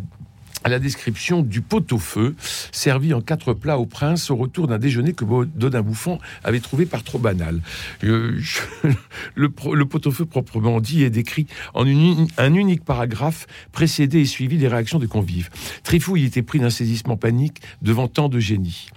la 0.69 0.79
description 0.79 1.41
du 1.41 1.61
pot-au-feu, 1.61 2.35
servi 2.71 3.13
en 3.13 3.21
quatre 3.21 3.53
plats 3.53 3.77
au 3.77 3.85
prince 3.85 4.29
au 4.31 4.35
retour 4.35 4.67
d'un 4.67 4.79
déjeuner 4.79 5.13
que 5.13 5.25
Dodin 5.55 5.81
Bouffon 5.81 6.19
avait 6.43 6.59
trouvé 6.59 6.85
par 6.85 7.03
trop 7.03 7.19
banal. 7.19 7.61
Euh, 8.03 8.39
le, 9.35 9.49
pot-au-feu 9.49 10.25
proprement 10.25 10.79
dit 10.79 11.03
est 11.03 11.09
décrit 11.09 11.47
en 11.73 11.85
un 11.85 12.53
unique 12.53 12.83
paragraphe 12.83 13.47
précédé 13.71 14.21
et 14.21 14.25
suivi 14.25 14.57
des 14.57 14.67
réactions 14.67 14.99
des 14.99 15.07
convives. 15.07 15.49
Trifouille 15.83 16.25
était 16.25 16.41
pris 16.41 16.59
d'un 16.59 16.69
saisissement 16.69 17.17
panique 17.17 17.61
devant 17.81 18.07
tant 18.07 18.29
de 18.29 18.39
génie. 18.39 18.89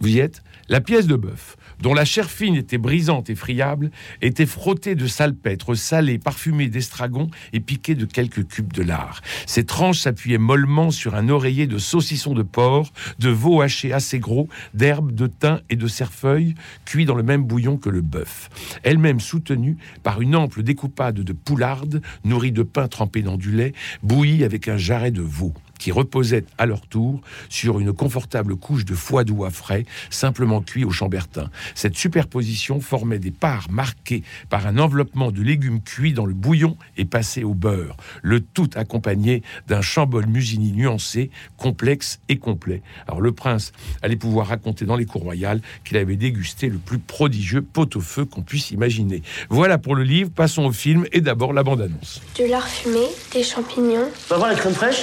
Vous 0.00 0.08
y 0.08 0.18
êtes? 0.18 0.42
La 0.68 0.80
pièce 0.80 1.06
de 1.06 1.16
bœuf, 1.16 1.56
dont 1.82 1.94
la 1.94 2.04
chair 2.04 2.30
fine 2.30 2.54
était 2.54 2.78
brisante 2.78 3.28
et 3.28 3.34
friable, 3.34 3.90
était 4.22 4.46
frottée 4.46 4.94
de 4.94 5.06
salpêtre 5.08 5.74
salé, 5.74 6.18
parfumée 6.18 6.68
d'estragon 6.68 7.28
et 7.52 7.58
piquée 7.58 7.96
de 7.96 8.06
quelques 8.06 8.46
cubes 8.46 8.72
de 8.72 8.82
lard. 8.82 9.20
Ses 9.46 9.66
tranches 9.66 9.98
s'appuyaient 9.98 10.38
mollement 10.38 10.92
sur 10.92 11.16
un 11.16 11.28
oreiller 11.28 11.66
de 11.66 11.78
saucisson 11.78 12.34
de 12.34 12.42
porc, 12.42 12.92
de 13.18 13.30
veau 13.30 13.60
haché 13.60 13.92
assez 13.92 14.20
gros, 14.20 14.48
d'herbes, 14.74 15.12
de 15.12 15.26
thym 15.26 15.60
et 15.70 15.76
de 15.76 15.88
cerfeuil, 15.88 16.54
cuits 16.84 17.04
dans 17.04 17.16
le 17.16 17.24
même 17.24 17.42
bouillon 17.42 17.76
que 17.76 17.90
le 17.90 18.00
bœuf. 18.00 18.48
Elle-même 18.84 19.18
soutenue 19.18 19.76
par 20.04 20.20
une 20.20 20.36
ample 20.36 20.62
découpade 20.62 21.16
de 21.16 21.32
poularde, 21.32 22.00
nourrie 22.24 22.52
de 22.52 22.62
pain 22.62 22.86
trempé 22.86 23.22
dans 23.22 23.36
du 23.36 23.50
lait, 23.50 23.72
bouillie 24.04 24.44
avec 24.44 24.68
un 24.68 24.76
jarret 24.76 25.10
de 25.10 25.22
veau 25.22 25.52
qui 25.82 25.90
reposaient 25.90 26.44
à 26.58 26.66
leur 26.66 26.82
tour 26.82 27.20
sur 27.48 27.80
une 27.80 27.92
confortable 27.92 28.54
couche 28.54 28.84
de 28.84 28.94
foie 28.94 29.24
d'oie 29.24 29.50
frais, 29.50 29.84
simplement 30.10 30.60
cuit 30.60 30.84
au 30.84 30.92
chambertin. 30.92 31.50
Cette 31.74 31.96
superposition 31.96 32.80
formait 32.80 33.18
des 33.18 33.32
parts 33.32 33.68
marquées 33.68 34.22
par 34.48 34.68
un 34.68 34.78
enveloppement 34.78 35.32
de 35.32 35.42
légumes 35.42 35.82
cuits 35.82 36.12
dans 36.12 36.24
le 36.24 36.34
bouillon 36.34 36.76
et 36.96 37.04
passés 37.04 37.42
au 37.42 37.54
beurre, 37.54 37.96
le 38.22 38.40
tout 38.40 38.70
accompagné 38.76 39.42
d'un 39.66 39.80
chambol 39.80 40.26
musini 40.26 40.70
nuancé, 40.70 41.30
complexe 41.56 42.20
et 42.28 42.38
complet. 42.38 42.82
Alors 43.08 43.20
le 43.20 43.32
prince 43.32 43.72
allait 44.02 44.14
pouvoir 44.14 44.46
raconter 44.46 44.84
dans 44.84 44.94
les 44.94 45.04
cours 45.04 45.22
royales 45.22 45.62
qu'il 45.82 45.96
avait 45.96 46.14
dégusté 46.14 46.68
le 46.68 46.78
plus 46.78 47.00
prodigieux 47.00 47.62
pot-au-feu 47.62 48.24
qu'on 48.24 48.42
puisse 48.42 48.70
imaginer. 48.70 49.24
Voilà 49.50 49.78
pour 49.78 49.96
le 49.96 50.04
livre, 50.04 50.30
passons 50.30 50.62
au 50.62 50.72
film 50.72 51.06
et 51.10 51.20
d'abord 51.20 51.52
la 51.52 51.64
bande-annonce. 51.64 52.22
Du 52.36 52.46
lard 52.46 52.68
fumé, 52.68 53.06
des 53.32 53.42
champignons. 53.42 54.08
On 54.30 54.34
va 54.34 54.36
voir 54.36 54.48
la 54.50 54.54
crème 54.54 54.74
fraîche? 54.74 55.02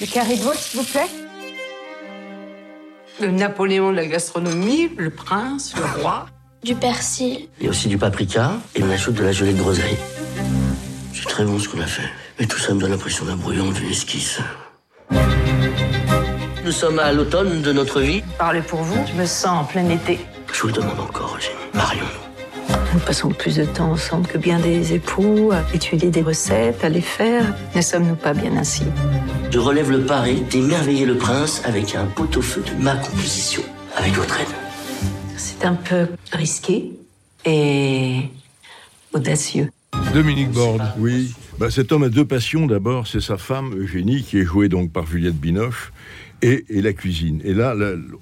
Du 0.00 0.06
carré 0.06 0.36
de 0.36 0.42
veau, 0.42 0.52
s'il 0.54 0.80
vous 0.80 0.86
plaît 0.86 1.08
Le 3.20 3.30
Napoléon 3.30 3.90
de 3.90 3.96
la 3.96 4.06
gastronomie, 4.06 4.90
le 4.96 5.10
prince, 5.10 5.74
le 5.76 6.00
roi. 6.00 6.26
Du 6.64 6.74
persil. 6.74 7.48
Il 7.58 7.64
y 7.64 7.66
a 7.66 7.70
aussi 7.70 7.88
du 7.88 7.98
paprika 7.98 8.52
et 8.74 8.82
on 8.82 8.90
ajoute 8.90 9.14
de 9.16 9.24
la 9.24 9.32
gelée 9.32 9.52
de 9.52 9.58
groseille. 9.58 9.96
C'est 11.12 11.28
très 11.28 11.44
bon 11.44 11.58
ce 11.58 11.68
qu'on 11.68 11.80
a 11.80 11.86
fait. 11.86 12.08
Mais 12.38 12.46
tout 12.46 12.58
ça 12.58 12.72
me 12.72 12.80
donne 12.80 12.92
l'impression 12.92 13.24
d'un 13.24 13.36
brouillon 13.36 13.70
d'une 13.70 13.90
esquisse. 13.90 14.38
Nous 16.64 16.72
sommes 16.72 17.00
à 17.00 17.12
l'automne 17.12 17.62
de 17.62 17.72
notre 17.72 18.00
vie. 18.00 18.22
Parlez 18.38 18.62
pour 18.62 18.82
vous, 18.82 19.04
je 19.06 19.20
me 19.20 19.26
sens 19.26 19.62
en 19.62 19.64
plein 19.64 19.88
été. 19.88 20.20
Je 20.52 20.60
vous 20.60 20.68
le 20.68 20.74
demande 20.74 21.00
encore, 21.00 21.36
Eugénie. 21.36 21.56
Marions-nous. 21.74 22.21
Nous 22.92 23.00
passons 23.00 23.30
plus 23.30 23.56
de 23.56 23.64
temps 23.64 23.90
ensemble 23.92 24.28
que 24.28 24.36
bien 24.36 24.58
des 24.58 24.92
époux, 24.92 25.50
à 25.50 25.64
étudier 25.74 26.10
des 26.10 26.20
recettes, 26.20 26.84
à 26.84 26.90
les 26.90 27.00
faire. 27.00 27.54
Ne 27.74 27.80
sommes-nous 27.80 28.16
pas 28.16 28.34
bien 28.34 28.54
ainsi? 28.56 28.84
Je 29.50 29.58
relève 29.58 29.90
le 29.90 30.02
pari 30.02 30.42
d'émerveiller 30.50 31.06
le 31.06 31.16
prince 31.16 31.62
avec 31.64 31.94
un 31.94 32.04
pot-au-feu 32.04 32.62
de 32.62 32.82
ma 32.82 32.96
composition, 32.96 33.62
avec 33.96 34.12
votre 34.12 34.38
aide. 34.38 34.46
C'est 35.36 35.64
un 35.64 35.74
peu 35.74 36.06
risqué 36.32 36.92
et 37.46 38.28
audacieux. 39.14 39.70
Dominique 40.12 40.50
Borde. 40.50 40.82
Oui, 40.98 41.34
bah, 41.58 41.70
cet 41.70 41.92
homme 41.92 42.02
a 42.02 42.08
deux 42.10 42.26
passions. 42.26 42.66
D'abord, 42.66 43.06
c'est 43.06 43.20
sa 43.22 43.38
femme, 43.38 43.74
Eugénie, 43.74 44.22
qui 44.22 44.38
est 44.38 44.44
jouée 44.44 44.68
donc 44.68 44.92
par 44.92 45.06
Juliette 45.06 45.36
Binoche, 45.36 45.92
et, 46.42 46.64
la 46.82 46.92
cuisine. 46.92 47.40
Et 47.44 47.54
là, 47.54 47.74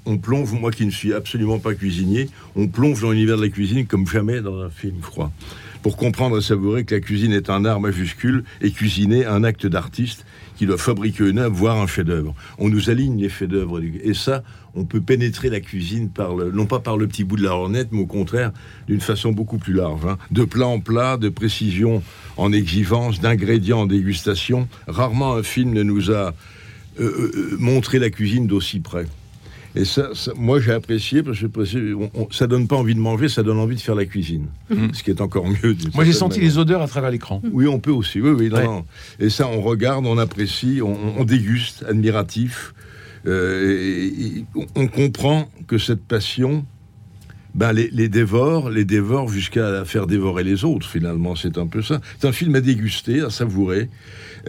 on 0.07 0.19
plonge, 0.19 0.53
moi 0.53 0.71
qui 0.71 0.85
ne 0.87 0.91
suis 0.91 1.13
absolument 1.13 1.59
pas 1.59 1.75
cuisinier, 1.75 2.29
on 2.55 2.69
plonge 2.69 3.01
dans 3.01 3.11
l'univers 3.11 3.37
de 3.39 3.43
la 3.43 3.49
cuisine 3.49 3.87
comme 3.87 4.07
jamais 4.07 4.41
dans 4.41 4.61
un 4.61 4.71
film, 4.71 4.97
je 5.03 5.07
crois. 5.07 5.33
Pour 5.83 5.97
comprendre 5.97 6.37
et 6.39 6.43
savourer 6.43 6.85
que 6.85 6.95
la 6.95 7.01
cuisine 7.01 7.33
est 7.33 7.49
un 7.49 7.65
art 7.65 7.81
majuscule 7.81 8.45
et 8.61 8.71
cuisiner 8.71 9.25
un 9.25 9.45
acte 9.45 9.67
d'artiste 9.67 10.27
qui 10.57 10.67
doit 10.67 10.77
fabriquer 10.77 11.27
une 11.27 11.39
œuvre, 11.39 11.57
voire 11.57 11.79
un 11.79 11.87
chef-d'œuvre. 11.87 12.35
On 12.59 12.69
nous 12.69 12.91
aligne 12.91 13.19
les 13.19 13.31
chefs-d'œuvre. 13.31 13.81
Et 14.03 14.13
ça, 14.13 14.43
on 14.75 14.85
peut 14.85 15.01
pénétrer 15.01 15.49
la 15.49 15.61
cuisine 15.61 16.11
par 16.11 16.37
non 16.37 16.67
pas 16.67 16.81
par 16.81 16.99
le 16.99 17.09
petit 17.09 17.25
bout 17.25 17.37
de 17.37 17.43
la 17.43 17.49
lorgnette, 17.49 17.89
mais 17.93 18.01
au 18.01 18.07
contraire 18.07 18.53
d'une 18.89 19.01
façon 19.01 19.33
beaucoup 19.33 19.57
plus 19.57 19.73
large. 19.73 20.05
hein. 20.05 20.19
De 20.31 20.45
plat 20.45 20.67
en 20.67 20.81
plat, 20.81 21.17
de 21.17 21.31
précision 21.31 22.03
en 22.37 22.53
exigence, 22.53 23.21
d'ingrédients 23.21 23.81
en 23.81 23.87
dégustation. 23.87 24.69
Rarement 24.87 25.35
un 25.35 25.43
film 25.43 25.73
ne 25.73 25.83
nous 25.83 26.13
a 26.13 26.35
euh, 26.98 27.31
euh, 27.35 27.57
montré 27.59 27.98
la 27.98 28.11
cuisine 28.11 28.46
d'aussi 28.46 28.81
près. 28.81 29.07
Et 29.76 29.85
ça, 29.85 30.11
ça- 30.14 30.33
moi 30.37 30.59
j'ai 30.59 30.72
apprécié 30.72 31.22
parce 31.22 31.38
que 31.38 31.94
on- 31.94 32.11
on- 32.14 32.29
ça 32.33 32.48
donne 32.48 32.66
pas 32.66 32.74
envie 32.74 32.96
de 32.96 33.00
manger, 33.00 33.29
ça 33.29 33.44
donne 33.44 33.59
envie 33.59 33.76
de 33.76 33.81
faire 33.81 33.94
la 33.94 34.05
cuisine. 34.05 34.46
Mhm. 34.68 34.92
Ce 34.94 35.05
qui 35.05 35.11
est 35.11 35.20
encore 35.20 35.46
mieux. 35.46 35.76
Moi 35.94 36.05
j'ai 36.05 36.12
senti 36.12 36.38
manière. 36.40 36.53
les 36.55 36.59
odeurs 36.59 36.83
à 36.83 36.88
travers 36.88 37.11
l'écran. 37.12 37.40
Oui, 37.53 37.68
on 37.68 37.79
peut 37.79 37.92
aussi. 37.92 38.20
Oui, 38.20 38.31
oui, 38.31 38.48
non, 38.50 38.57
Ouais. 38.57 38.64
non. 38.64 38.85
Et 39.20 39.31
ça, 39.31 39.46
on 39.46 39.61
regarde, 39.61 40.07
on 40.07 40.18
apprécie, 40.18 40.81
on, 40.83 41.20
on 41.20 41.24
déguste, 41.24 41.85
admiratif. 41.88 42.74
Euh, 43.26 44.11
et- 44.18 44.44
on 44.74 44.88
comprend 44.88 45.48
que 45.68 45.79
cette 45.79 46.03
passion, 46.03 46.64
ben, 47.55 47.73
les, 47.73 48.09
dévore, 48.09 48.71
les 48.71 48.85
dévore 48.85 49.29
jusqu'à 49.29 49.85
faire 49.85 50.07
dévorer 50.07 50.45
les 50.45 50.65
autres, 50.65 50.89
finalement. 50.89 51.35
C'est 51.37 51.59
un 51.59 51.67
peu 51.67 51.83
ça. 51.83 52.01
C'est 52.19 52.27
un 52.29 52.33
film 52.33 52.55
à 52.55 52.61
déguster, 52.61 53.21
à 53.21 53.31
savourer. 53.31 53.89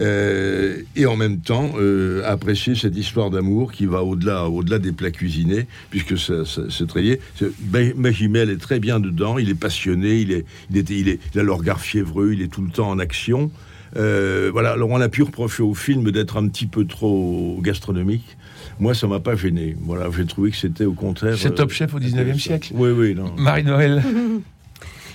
euh, 0.00 0.78
et 0.96 1.04
en 1.06 1.16
même 1.16 1.40
temps, 1.40 1.72
euh, 1.78 2.22
apprécier 2.24 2.74
cette 2.74 2.96
histoire 2.96 3.30
d'amour 3.30 3.72
qui 3.72 3.84
va 3.86 4.02
au-delà 4.02 4.48
au-delà 4.48 4.78
des 4.78 4.92
plats 4.92 5.10
cuisinés, 5.10 5.66
puisque 5.90 6.16
c'est 6.16 6.86
très 6.86 7.02
lié. 7.02 7.20
C'est- 7.38 7.52
Ben- 7.60 7.92
Magimel 7.96 8.48
est 8.50 8.56
très 8.60 8.80
bien 8.80 9.00
dedans, 9.00 9.36
il 9.38 9.50
est 9.50 9.54
passionné, 9.54 10.20
il, 10.20 10.32
est, 10.32 10.44
il 10.90 11.38
a 11.38 11.42
le 11.42 11.52
regard 11.52 11.80
fiévreux, 11.80 12.32
il 12.32 12.40
est 12.42 12.48
tout 12.52 12.62
le 12.62 12.70
temps 12.70 12.88
en 12.88 12.98
action. 12.98 13.50
Euh, 13.96 14.48
voilà, 14.50 14.70
alors 14.70 14.88
on 14.88 15.00
a 15.02 15.08
pu 15.10 15.22
reprocher 15.22 15.62
au 15.62 15.74
film 15.74 16.10
d'être 16.10 16.38
un 16.38 16.48
petit 16.48 16.66
peu 16.66 16.86
trop 16.86 17.60
gastronomique. 17.62 18.38
Moi, 18.80 18.94
ça 18.94 19.06
m'a 19.06 19.20
pas 19.20 19.36
gêné. 19.36 19.76
Voilà, 19.80 20.08
j'ai 20.16 20.26
trouvé 20.26 20.50
que 20.50 20.56
c'était 20.56 20.84
au 20.84 20.92
contraire. 20.94 21.36
C'est 21.38 21.48
euh, 21.48 21.54
Top 21.54 21.70
Chef 21.70 21.94
au 21.94 21.98
19e 22.00 22.12
intéressant. 22.20 22.38
siècle. 22.38 22.72
Oui, 22.74 22.90
oui, 22.90 23.14
non. 23.14 23.32
Marie-Noël. 23.36 24.02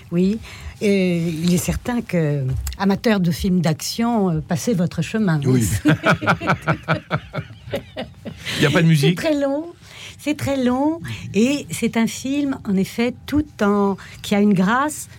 Oui, 0.10 0.39
et 0.79 1.17
il 1.17 1.53
est 1.53 1.57
certain 1.57 2.01
que 2.01 2.45
amateurs 2.77 3.19
de 3.19 3.29
films 3.29 3.60
d'action, 3.60 4.29
euh, 4.29 4.39
passez 4.39 4.73
votre 4.73 5.01
chemin. 5.01 5.41
Oui. 5.43 5.67
Il 8.55 8.60
n'y 8.62 8.65
a 8.65 8.69
pas 8.69 8.81
de 8.81 8.83
C'est 8.83 8.83
musique. 8.83 9.17
très 9.17 9.38
long. 9.38 9.65
C'est 10.17 10.38
très 10.38 10.63
long 10.63 10.99
et 11.33 11.65
c'est 11.69 11.97
un 11.97 12.07
film, 12.07 12.57
en 12.67 12.75
effet, 12.77 13.13
tout 13.25 13.45
en 13.62 13.97
qui 14.21 14.33
a 14.33 14.39
une 14.39 14.53
grâce 14.53 15.10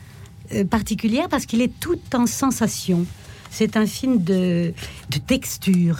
euh, 0.54 0.64
particulière 0.64 1.28
parce 1.28 1.44
qu'il 1.46 1.60
est 1.60 1.78
tout 1.80 1.98
en 2.14 2.26
sensation. 2.26 3.04
C'est 3.50 3.76
un 3.76 3.86
film 3.86 4.22
de, 4.22 4.72
de 5.10 5.18
texture, 5.18 5.98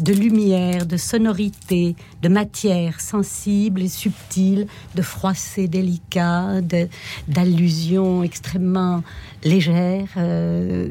de 0.00 0.12
lumière, 0.12 0.86
de 0.86 0.96
sonorité, 0.96 1.96
de 2.22 2.28
matière 2.28 3.00
sensible 3.00 3.82
et 3.82 3.88
subtile, 3.88 4.66
de 4.94 5.02
froissé 5.02 5.66
délicat, 5.68 6.60
de- 6.60 6.88
d'allusions 7.26 8.22
extrêmement 8.22 9.02
légères 9.44 10.08
euh, 10.16 10.88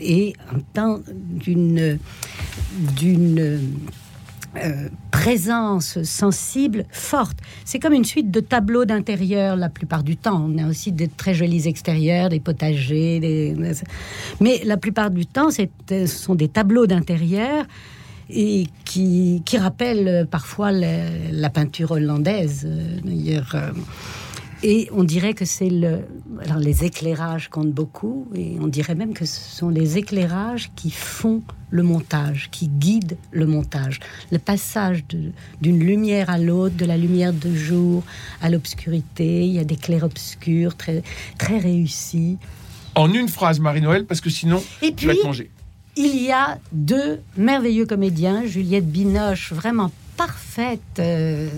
et, 0.00 0.34
en 0.54 0.60
temps 0.74 1.00
d'une 1.16 1.98
d'une 2.98 3.60
euh, 4.56 4.88
présence 5.10 6.02
sensible 6.02 6.84
forte. 6.90 7.38
C'est 7.64 7.78
comme 7.78 7.94
une 7.94 8.04
suite 8.04 8.30
de 8.30 8.40
tableaux 8.40 8.84
d'intérieur 8.84 9.56
la 9.56 9.70
plupart 9.70 10.02
du 10.02 10.16
temps. 10.18 10.46
On 10.46 10.58
a 10.58 10.68
aussi 10.68 10.92
de 10.92 11.06
très 11.16 11.32
jolis 11.32 11.66
extérieurs, 11.66 12.28
des 12.28 12.40
potagers, 12.40 13.18
des... 13.18 13.54
mais 14.40 14.60
la 14.64 14.76
plupart 14.76 15.10
du 15.10 15.24
temps, 15.24 15.50
c'est- 15.50 15.70
ce 15.88 16.06
sont 16.06 16.34
des 16.34 16.48
tableaux 16.48 16.86
d'intérieur 16.86 17.64
et 18.32 18.66
qui, 18.84 19.42
qui 19.44 19.58
rappellent 19.58 20.08
euh, 20.08 20.24
parfois 20.24 20.72
la, 20.72 21.04
la 21.30 21.50
peinture 21.50 21.90
hollandaise. 21.92 22.62
euh, 22.66 22.98
D'ailleurs, 23.04 23.52
euh, 23.54 23.70
et 24.64 24.88
on 24.92 25.02
dirait 25.02 25.34
que 25.34 25.44
c'est 25.44 25.68
le. 25.70 26.02
Alors, 26.44 26.58
les 26.58 26.84
éclairages 26.84 27.48
comptent 27.48 27.72
beaucoup, 27.72 28.28
et 28.34 28.56
on 28.60 28.68
dirait 28.68 28.94
même 28.94 29.12
que 29.12 29.24
ce 29.24 29.40
sont 29.56 29.68
les 29.70 29.98
éclairages 29.98 30.70
qui 30.76 30.90
font 30.92 31.42
le 31.70 31.82
montage, 31.82 32.48
qui 32.52 32.68
guident 32.68 33.16
le 33.32 33.46
montage. 33.46 33.98
Le 34.30 34.38
passage 34.38 35.04
d'une 35.60 35.78
lumière 35.80 36.30
à 36.30 36.38
l'autre, 36.38 36.76
de 36.76 36.84
la 36.84 36.96
lumière 36.96 37.32
de 37.32 37.52
jour 37.52 38.04
à 38.40 38.50
l'obscurité, 38.50 39.44
il 39.46 39.52
y 39.52 39.58
a 39.58 39.64
des 39.64 39.74
clairs-obscurs 39.76 40.76
très, 40.76 41.02
très 41.38 41.58
réussis. 41.58 42.38
En 42.94 43.12
une 43.12 43.28
phrase, 43.28 43.58
Marie-Noël, 43.58 44.06
parce 44.06 44.20
que 44.20 44.30
sinon, 44.30 44.62
Et 44.80 44.94
tu 44.94 45.06
vas 45.06 45.12
puis- 45.14 45.22
te 45.22 45.26
manger. 45.26 45.50
Il 45.96 46.16
y 46.22 46.32
a 46.32 46.58
deux 46.72 47.20
merveilleux 47.36 47.84
comédiens, 47.84 48.46
Juliette 48.46 48.90
Binoche, 48.90 49.52
vraiment 49.52 49.90
parfaite, 50.16 50.80
euh, 50.98 51.48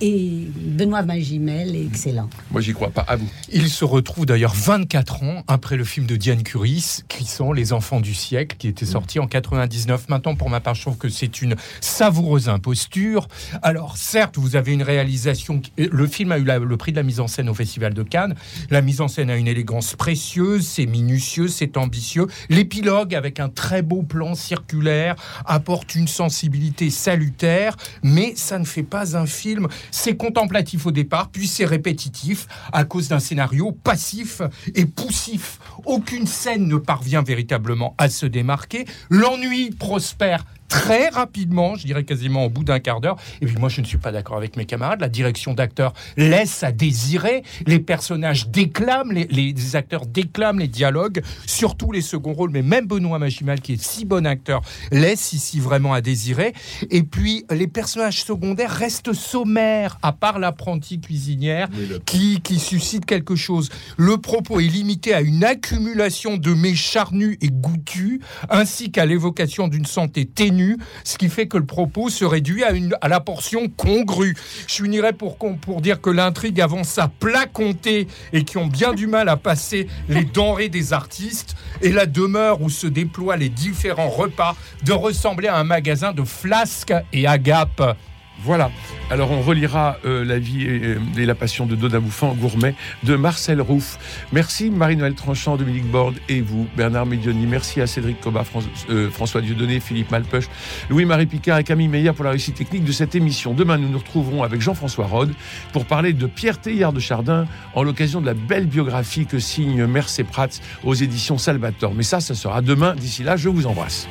et 0.00 0.46
Benoît 0.56 1.02
Magimel, 1.02 1.74
excellent. 1.76 2.28
Moi, 2.50 2.60
j'y 2.60 2.72
crois 2.72 2.90
pas. 2.90 3.02
À 3.02 3.16
vous. 3.16 3.28
Il 3.52 3.68
se 3.68 3.84
retrouve 3.84 4.26
d'ailleurs 4.26 4.54
24 4.54 5.22
ans 5.22 5.42
après 5.48 5.76
le 5.76 5.84
film 5.84 6.06
de 6.06 6.16
Diane 6.16 6.42
Curis, 6.42 7.00
qui 7.08 7.24
sont 7.24 7.52
Les 7.52 7.72
Enfants 7.72 8.00
du 8.00 8.14
siècle, 8.14 8.56
qui 8.58 8.68
était 8.68 8.86
sorti 8.86 9.18
en 9.18 9.26
99. 9.26 10.08
Maintenant, 10.08 10.34
pour 10.34 10.50
ma 10.50 10.60
part, 10.60 10.74
je 10.74 10.82
trouve 10.82 10.96
que 10.98 11.08
c'est 11.08 11.42
une 11.42 11.56
savoureuse 11.80 12.48
imposture. 12.48 13.28
Alors, 13.62 13.96
certes, 13.96 14.36
vous 14.38 14.56
avez 14.56 14.72
une 14.72 14.82
réalisation. 14.82 15.60
Le 15.76 16.06
film 16.06 16.32
a 16.32 16.38
eu 16.38 16.44
la- 16.44 16.58
le 16.58 16.76
prix 16.76 16.92
de 16.92 16.96
la 16.96 17.02
mise 17.02 17.20
en 17.20 17.26
scène 17.26 17.48
au 17.48 17.54
Festival 17.54 17.94
de 17.94 18.02
Cannes. 18.02 18.34
La 18.70 18.82
mise 18.82 19.00
en 19.00 19.08
scène 19.08 19.30
a 19.30 19.36
une 19.36 19.48
élégance 19.48 19.94
précieuse, 19.94 20.66
c'est 20.66 20.86
minutieux, 20.86 21.48
c'est 21.48 21.76
ambitieux. 21.76 22.26
L'épilogue, 22.50 23.14
avec 23.14 23.40
un 23.40 23.48
très 23.48 23.82
beau 23.82 24.02
plan 24.02 24.34
circulaire, 24.34 25.16
apporte 25.44 25.94
une 25.94 26.08
sensibilité 26.08 26.90
salutaire, 26.90 27.76
mais 28.02 28.34
ça 28.36 28.58
ne 28.58 28.64
fait 28.64 28.82
pas 28.82 29.16
un 29.16 29.26
film. 29.26 29.68
C'est 29.90 30.16
contemplatif 30.16 30.86
au 30.86 30.90
départ, 30.90 31.30
puis 31.30 31.46
c'est 31.46 31.64
répétitif 31.64 32.46
à 32.72 32.84
cause 32.84 33.08
d'un 33.08 33.20
scénario 33.20 33.72
passif 33.72 34.42
et 34.74 34.86
poussif. 34.86 35.58
Aucune 35.84 36.26
scène 36.26 36.66
ne 36.66 36.76
parvient 36.76 37.22
véritablement 37.22 37.94
à 37.98 38.08
se 38.08 38.26
démarquer. 38.26 38.84
L'ennui 39.10 39.70
prospère 39.70 40.44
très 40.68 41.08
rapidement, 41.08 41.76
je 41.76 41.86
dirais 41.86 42.04
quasiment 42.04 42.44
au 42.44 42.50
bout 42.50 42.64
d'un 42.64 42.78
quart 42.78 43.00
d'heure. 43.00 43.16
Et 43.40 43.46
puis 43.46 43.56
moi, 43.56 43.68
je 43.68 43.80
ne 43.80 43.86
suis 43.86 43.98
pas 43.98 44.12
d'accord 44.12 44.36
avec 44.36 44.56
mes 44.56 44.64
camarades. 44.64 45.00
La 45.00 45.08
direction 45.08 45.54
d'acteurs 45.54 45.94
laisse 46.16 46.62
à 46.62 46.72
désirer. 46.72 47.42
Les 47.66 47.78
personnages 47.78 48.48
déclament, 48.48 49.12
les, 49.12 49.26
les 49.26 49.76
acteurs 49.76 50.06
déclament 50.06 50.58
les 50.58 50.68
dialogues, 50.68 51.22
surtout 51.46 51.92
les 51.92 52.02
seconds 52.02 52.32
rôles. 52.32 52.50
Mais 52.50 52.62
même 52.62 52.86
Benoît 52.86 53.18
Machimal, 53.18 53.60
qui 53.60 53.74
est 53.74 53.82
si 53.82 54.04
bon 54.04 54.26
acteur, 54.26 54.62
laisse 54.90 55.32
ici 55.32 55.60
vraiment 55.60 55.94
à 55.94 56.00
désirer. 56.00 56.52
Et 56.90 57.02
puis 57.02 57.44
les 57.50 57.66
personnages 57.66 58.22
secondaires 58.22 58.70
restent 58.70 59.12
sommaires, 59.12 59.98
à 60.02 60.12
part 60.12 60.38
l'apprenti 60.38 61.00
cuisinière 61.00 61.68
qui, 62.04 62.40
qui 62.42 62.58
suscite 62.58 63.06
quelque 63.06 63.36
chose. 63.36 63.70
Le 63.96 64.18
propos 64.18 64.60
est 64.60 64.68
limité 64.68 65.14
à 65.14 65.20
une 65.20 65.44
accumulation 65.44 66.36
de 66.36 66.52
mets 66.52 66.74
charnus 66.74 67.38
et 67.40 67.48
goûtus, 67.48 68.20
ainsi 68.50 68.90
qu'à 68.90 69.06
l'évocation 69.06 69.68
d'une 69.68 69.86
santé 69.86 70.26
ténue, 70.26 70.57
ce 71.04 71.18
qui 71.18 71.28
fait 71.28 71.46
que 71.46 71.58
le 71.58 71.66
propos 71.66 72.10
se 72.10 72.24
réduit 72.24 72.64
à, 72.64 73.08
la 73.08 73.20
portion 73.20 73.68
congrue. 73.68 74.36
Je 74.66 74.82
finirais 74.82 75.12
pour, 75.12 75.36
pour 75.36 75.80
dire 75.80 76.00
que 76.00 76.10
l'intrigue 76.10 76.60
avance 76.60 76.98
à 76.98 77.08
plat 77.08 77.46
compté 77.46 78.08
et 78.32 78.44
qui 78.44 78.58
ont 78.58 78.66
bien 78.66 78.94
du 78.94 79.06
mal 79.06 79.28
à 79.28 79.36
passer 79.36 79.86
les 80.08 80.24
denrées 80.24 80.68
des 80.68 80.92
artistes 80.92 81.56
et 81.82 81.92
la 81.92 82.06
demeure 82.06 82.60
où 82.60 82.70
se 82.70 82.86
déploient 82.86 83.36
les 83.36 83.48
différents 83.48 84.10
repas 84.10 84.56
de 84.84 84.92
ressembler 84.92 85.48
à 85.48 85.56
un 85.56 85.64
magasin 85.64 86.12
de 86.12 86.24
flasques 86.24 86.94
et 87.12 87.26
agapes. 87.26 87.96
Voilà. 88.44 88.70
Alors 89.10 89.30
on 89.30 89.40
relira 89.40 89.96
euh, 90.04 90.24
la 90.24 90.38
vie 90.38 90.62
et, 90.64 90.80
euh, 90.84 90.98
et 91.16 91.26
la 91.26 91.34
passion 91.34 91.66
de 91.66 91.74
Dodin 91.74 91.98
Bouffant 92.00 92.34
gourmet 92.34 92.74
de 93.02 93.16
Marcel 93.16 93.60
Rouff. 93.60 93.98
Merci 94.32 94.70
Marie-Noël 94.70 95.14
Tranchant, 95.14 95.56
Dominique 95.56 95.86
Borde 95.90 96.14
et 96.28 96.40
vous, 96.40 96.66
Bernard 96.76 97.06
Medioni. 97.06 97.46
Merci 97.46 97.80
à 97.80 97.86
Cédric 97.86 98.20
Cobat, 98.20 98.44
Fran- 98.44 98.60
euh, 98.90 99.10
François 99.10 99.40
Dieudonné, 99.40 99.80
Philippe 99.80 100.10
Malpeuch, 100.10 100.44
Louis-Marie 100.90 101.26
Picard 101.26 101.58
et 101.58 101.64
Camille 101.64 101.88
Meyer 101.88 102.12
pour 102.12 102.24
la 102.24 102.30
réussite 102.30 102.54
technique 102.56 102.84
de 102.84 102.92
cette 102.92 103.14
émission. 103.14 103.54
Demain, 103.54 103.78
nous 103.78 103.88
nous 103.88 103.98
retrouverons 103.98 104.42
avec 104.42 104.60
Jean-François 104.60 105.06
Rode 105.06 105.32
pour 105.72 105.84
parler 105.86 106.12
de 106.12 106.26
Pierre 106.26 106.60
Teilhard 106.60 106.92
de 106.92 107.00
Chardin 107.00 107.46
en 107.74 107.82
l'occasion 107.82 108.20
de 108.20 108.26
la 108.26 108.34
belle 108.34 108.66
biographie 108.66 109.26
que 109.26 109.38
signe 109.38 109.84
Mercé 109.86 110.22
Prats 110.24 110.48
aux 110.84 110.94
éditions 110.94 111.38
Salvatore. 111.38 111.94
Mais 111.94 112.02
ça, 112.02 112.20
ça 112.20 112.34
sera 112.34 112.62
demain. 112.62 112.94
D'ici 112.94 113.22
là, 113.22 113.36
je 113.36 113.48
vous 113.48 113.66
embrasse. 113.66 114.06